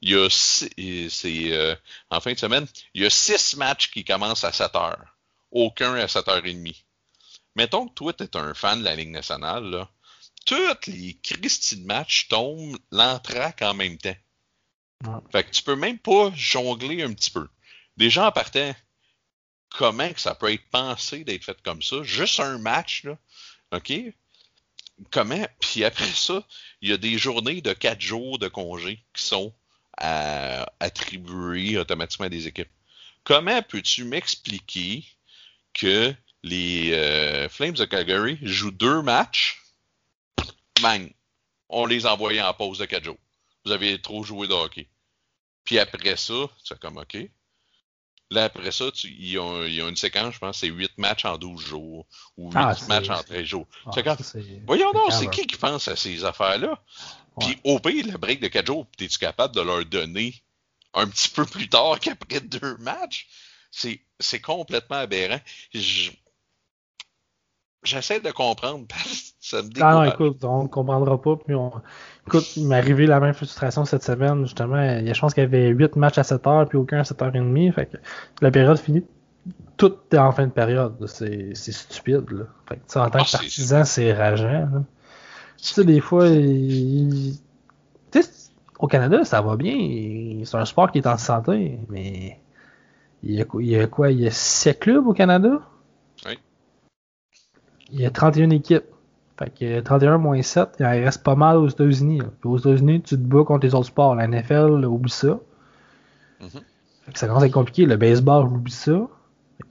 [0.00, 1.74] Il y a, c'est, euh,
[2.10, 5.16] en fin de semaine, il y a six matchs qui commencent à 7 heures.
[5.50, 6.84] Aucun à 7h30.
[7.56, 9.90] Mettons que toi, tu es un fan de la Ligue nationale, là.
[10.46, 14.16] Toutes les Christy de matchs tombent l'entraque en même temps.
[15.30, 17.48] Fait que tu peux même pas jongler un petit peu.
[17.96, 18.74] Déjà en partant,
[19.70, 22.02] comment que ça peut être pensé d'être fait comme ça?
[22.02, 23.16] Juste un match, là.
[23.72, 23.92] OK?
[25.10, 25.46] Comment?
[25.60, 26.42] Puis après ça,
[26.80, 29.54] il y a des journées de quatre jours de congé qui sont
[29.98, 32.70] attribuées automatiquement à des équipes.
[33.24, 35.04] Comment peux-tu m'expliquer
[35.74, 39.62] que les euh, Flames de Calgary jouent deux matchs?
[40.80, 41.12] Bang!
[41.68, 43.18] On les envoyait en pause de quatre jours?
[43.64, 44.88] Vous avez trop joué de hockey.
[45.64, 47.16] Puis après ça, c'est comme OK.
[48.30, 51.64] Là, après ça, tu, ils, ont, une séquence, je pense, c'est 8 matchs en 12
[51.64, 52.06] jours
[52.36, 53.66] ou 8 ah, matchs en 13 jours.
[53.86, 54.16] Ah,
[54.66, 56.78] voyons donc, c'est qui qui pense à ces affaires-là?
[57.40, 60.34] Puis au pire, le break de 4 jours, es-tu capable de leur donner
[60.92, 63.28] un petit peu plus tard qu'après deux matchs?
[63.70, 65.40] C'est complètement aberrant.
[67.82, 68.86] J'essaie de comprendre
[69.48, 71.36] ça me Ah non, écoute, on ne comprendra pas.
[71.36, 71.72] Puis on...
[72.26, 74.82] Écoute, il m'est arrivé la même frustration cette semaine, justement.
[74.82, 76.98] Il y a, je pense qu'il y avait 8 matchs à 7 heures, puis aucun
[76.98, 77.72] à 7h30.
[77.72, 77.96] Fait que
[78.42, 79.04] la période finie.
[79.78, 80.94] Tout est en fin de période.
[81.06, 82.30] C'est stupide.
[82.30, 82.44] Là.
[82.68, 84.84] Fait que, en tant que ah, partisan, c'est rageant.
[85.56, 87.34] Tu sais, des fois, il...
[88.78, 90.42] au Canada, ça va bien.
[90.44, 92.38] C'est un sport qui est en santé, mais
[93.22, 94.10] il y a, il y a quoi?
[94.10, 95.62] Il y a 7 clubs au Canada?
[96.26, 96.38] Oui.
[97.90, 98.84] Il y a 31 équipes.
[99.38, 102.20] Fait que 31 moins 7, il en reste pas mal aux États-Unis.
[102.42, 104.16] aux États-Unis, tu te bats contre les autres sports.
[104.16, 105.38] La NFL, oublie ça.
[106.40, 106.62] Mm-hmm.
[107.04, 107.86] fait que ça commence à être compliqué.
[107.86, 109.08] Le baseball, oublie ça.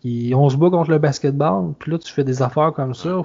[0.06, 1.74] on se bat contre le basketball.
[1.80, 3.22] Puis là, tu fais des affaires comme ça.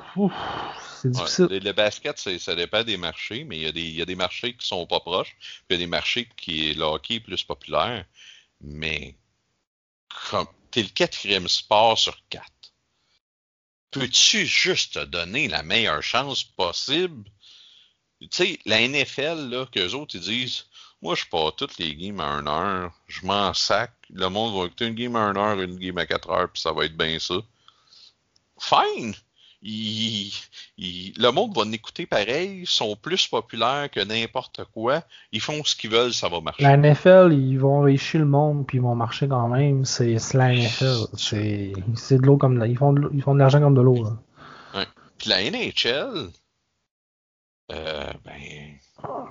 [1.00, 1.46] c'est difficile.
[1.48, 4.16] le, basket, ça dépend des marchés, mais il y, a des, il y a des
[4.16, 5.36] marchés qui sont pas proches.
[5.38, 8.04] Puis il y a des marchés qui le hockey est plus populaire.
[8.60, 9.16] Mais
[10.30, 12.61] comme t'es le quatrième sport sur quatre
[13.92, 17.30] peux-tu juste te donner la meilleure chance possible?
[18.20, 20.64] Tu sais, la NFL, là, qu'eux autres, ils disent
[21.00, 24.66] Moi, je pars toutes les games à 1 heure, je m'en sac, le monde va
[24.66, 26.96] écouter une game à 1 heure, une game à 4 heures, puis ça va être
[26.96, 27.36] bien ça.
[28.58, 29.14] Fine!
[29.62, 35.02] Le monde va en écouter pareil, ils sont plus populaires que n'importe quoi.
[35.30, 36.62] Ils font ce qu'ils veulent, ça va marcher.
[36.62, 39.84] La NFL, ils vont réussir le monde puis ils vont marcher quand même.
[39.84, 41.06] C'est la NFL.
[41.16, 44.04] C'est de l'eau comme ils font de, ils font de l'argent comme de l'eau.
[44.74, 44.86] Ouais.
[45.18, 46.30] Puis la NHL,
[47.70, 48.32] euh, ben.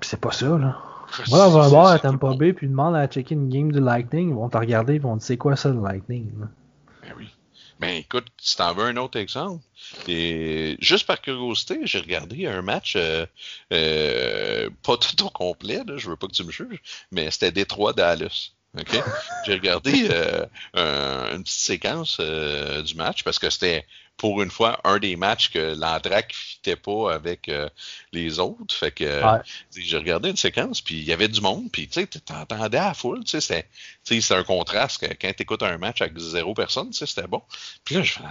[0.01, 0.77] c'est pas ça, là.
[1.29, 4.29] Moi, dans un bar à Tampa Bay, puis demande à checker une game du Lightning,
[4.29, 6.32] ils vont te regarder, ils vont te dire c'est quoi ça le Lightning.
[7.01, 7.36] Ben oui.
[7.82, 9.63] Ben écoute, si t'en veux un autre exemple,
[10.07, 13.25] et juste par curiosité, j'ai regardé un match euh,
[13.73, 17.51] euh, pas tout au complet, là, je veux pas que tu me juges, mais c'était
[17.51, 17.93] Détroit
[18.74, 18.97] Dallas.
[18.97, 19.03] OK?
[19.45, 20.07] J'ai regardé
[20.76, 23.86] euh, une petite séquence du match parce que c'était
[24.17, 27.49] pour une fois un des matchs que l'Andrac fitait pas avec
[28.11, 28.74] les autres.
[28.76, 29.22] Fait que
[29.76, 32.89] j'ai regardé une séquence, puis il y avait du monde, puis tu sais, t'entendais à
[32.89, 33.67] la foule, tu sais,
[34.03, 37.41] c'était un contraste que quand t'écoutes un match avec zéro personne, tu c'était bon.
[37.84, 38.22] Puis là, je fais,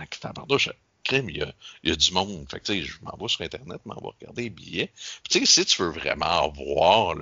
[1.09, 2.47] je il y, a, il y a, du monde.
[2.51, 4.93] Fait que, je m'en vais sur Internet, m'en vais regarder les billets.
[5.29, 7.15] Puis, si tu veux vraiment voir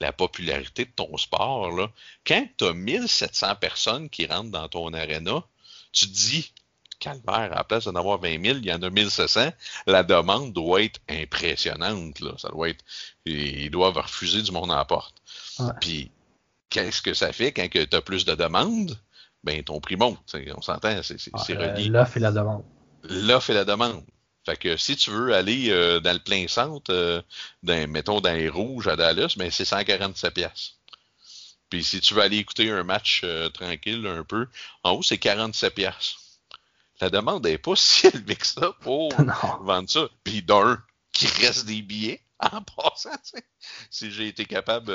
[0.00, 1.90] la popularité de ton sport, là,
[2.26, 5.44] quand tu as 1700 personnes qui rentrent dans ton arena,
[5.92, 6.52] tu te dis,
[6.98, 9.52] calvaire, à la place d'en avoir 20 000, il y en a 1700.
[9.86, 12.20] La demande doit être impressionnante.
[12.20, 12.32] Là.
[12.38, 12.84] Ça doit être,
[13.26, 15.14] ils doivent refuser du monde à la porte.
[15.80, 16.10] Puis,
[16.70, 18.98] qu'est-ce que ça fait quand tu as plus de demandes?
[19.44, 20.18] Ben, ton prix monte.
[20.56, 21.88] On s'entend, c'est ah, relié.
[21.88, 22.64] L'offre et la demande
[23.04, 24.02] l'offre et la demande.
[24.44, 27.22] Fait que si tu veux aller euh, dans le plein centre, euh,
[27.62, 30.74] mettons dans les rouges à Dallas, ben c'est 147 pièces.
[31.70, 34.46] Puis si tu veux aller écouter un match euh, tranquille un peu,
[34.82, 36.16] en haut c'est 47 pièces.
[37.00, 39.12] La demande n'est pas si élevée que ça pour
[39.60, 40.08] vendre ça.
[40.24, 40.82] Puis d'un,
[41.12, 42.20] qui reste des billets
[42.52, 43.44] en passant, tu sais.
[43.90, 44.92] Si j'ai été capable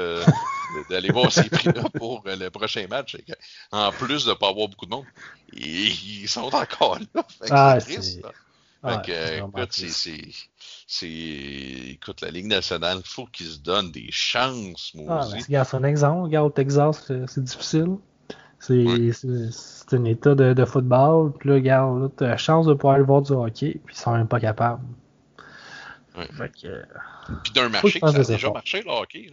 [0.90, 3.18] d'aller voir ces prix-là pour le prochain match,
[3.72, 5.06] en plus de ne pas avoir beaucoup de monde,
[5.54, 7.24] ils sont encore là.
[7.50, 8.22] ah, c'est triste.
[9.38, 9.76] écoute,
[10.88, 15.68] c'est, écoute, la Ligue nationale, il faut qu'ils se donnent des chances, moi ah, Regarde,
[15.68, 16.24] c'est un exemple.
[16.24, 17.98] Regarde, au Texas, c'est difficile.
[18.60, 18.76] C'est,
[19.94, 21.32] un état de, football.
[21.40, 24.00] Puis là, regarde, tu as la chance de pouvoir aller voir du hockey, puis ils
[24.00, 24.82] sont même pas capables.
[27.44, 29.30] Puis d'un marché qui a déjà marché, le hockey.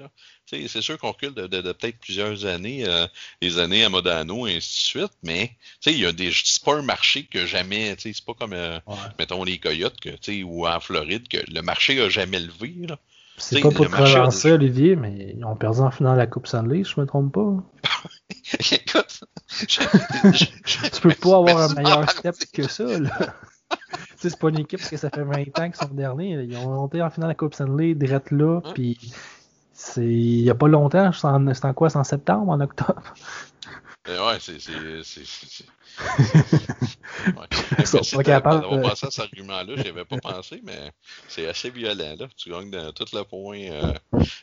[0.46, 3.06] C'est sûr qu'on recule de, peut-être plusieurs années, euh,
[3.42, 5.52] les années à Modano et ainsi de suite, mais
[5.86, 6.30] il y a des.
[6.32, 7.94] C'est pas un marché que jamais.
[7.98, 8.78] C'est pas comme, euh,
[9.18, 12.86] mettons, les Coyotes que, ou en Floride, que le marché a jamais levé.
[13.38, 16.84] C'est pas pour te relancer, Olivier, mais ils ont perdu en finale la Coupe Stanley,
[16.84, 17.62] je me trompe pas.
[18.72, 19.20] Écoute,
[19.68, 23.34] tu peux pas avoir un meilleur step que ça, là
[24.16, 26.42] c'est pas une équipe que ça fait 20 ans qu'ils sont derniers.
[26.42, 28.72] Ils ont monté en finale la Coupe Stanley, direct là, hein?
[28.74, 28.98] puis
[29.72, 33.02] c'est il y a pas longtemps, c'est en, en, quoi, c'est en septembre, en octobre?
[34.08, 34.56] Euh, ouais, c'est.
[37.26, 37.46] ouais.
[37.78, 38.62] Ils pas capable.
[38.62, 40.92] D'avoir pensé à cet argument-là, j'y avais pas pensé, mais
[41.28, 42.28] c'est assez violent, là.
[42.36, 43.92] Tu gagnes dans tout le point euh,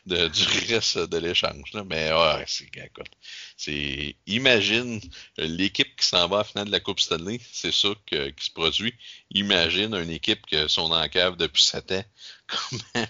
[0.05, 0.27] de,
[0.67, 1.71] du reste de l'échange.
[1.85, 2.65] Mais ouais, c'est.
[2.75, 3.11] Écoute,
[3.57, 4.15] c'est.
[4.27, 4.99] Imagine
[5.37, 8.51] l'équipe qui s'en va à la finale de la Coupe Stanley, c'est ça qui se
[8.51, 8.93] produit.
[9.31, 12.03] Imagine une équipe qui sont la cave depuis 7 ans.
[12.47, 13.07] Comment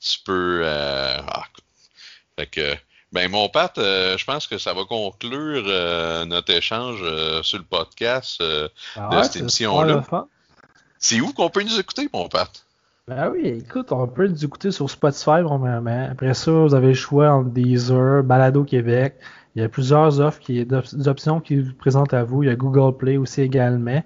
[0.00, 0.60] tu peux.
[0.64, 1.46] Euh, ah,
[2.38, 2.76] fait que
[3.12, 7.58] ben, mon Pat, euh, je pense que ça va conclure euh, notre échange euh, sur
[7.58, 8.42] le podcast
[8.96, 10.04] ah de cette émission-là.
[10.98, 12.50] C'est où qu'on peut nous écouter, mon Pat?
[13.06, 16.08] Ben oui, écoute, on peut nous écouter sur Spotify, premièrement.
[16.10, 19.14] Après ça, vous avez le choix entre Deezer, Balado Québec.
[19.58, 20.66] Il y a plusieurs offres, qui,
[21.06, 22.44] options qui vous présentent à vous.
[22.44, 24.02] Il y a Google Play aussi également.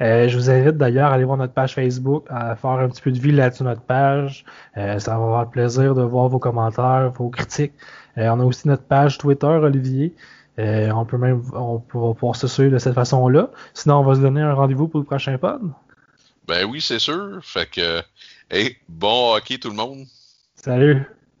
[0.00, 3.12] je vous invite d'ailleurs à aller voir notre page Facebook, à faire un petit peu
[3.12, 4.44] de vie là-dessus notre page.
[4.74, 7.72] ça va avoir plaisir de voir vos commentaires, vos critiques.
[8.18, 10.14] Euh, on a aussi notre page Twitter, Olivier.
[10.58, 13.50] Euh, on peut même on va pouvoir se suivre de cette façon-là.
[13.74, 15.60] Sinon, on va se donner un rendez-vous pour le prochain pod.
[16.48, 17.38] Ben oui, c'est sûr.
[17.42, 18.00] Fait que,
[18.50, 20.06] hey, bon hockey tout le monde.
[20.54, 21.04] Salut.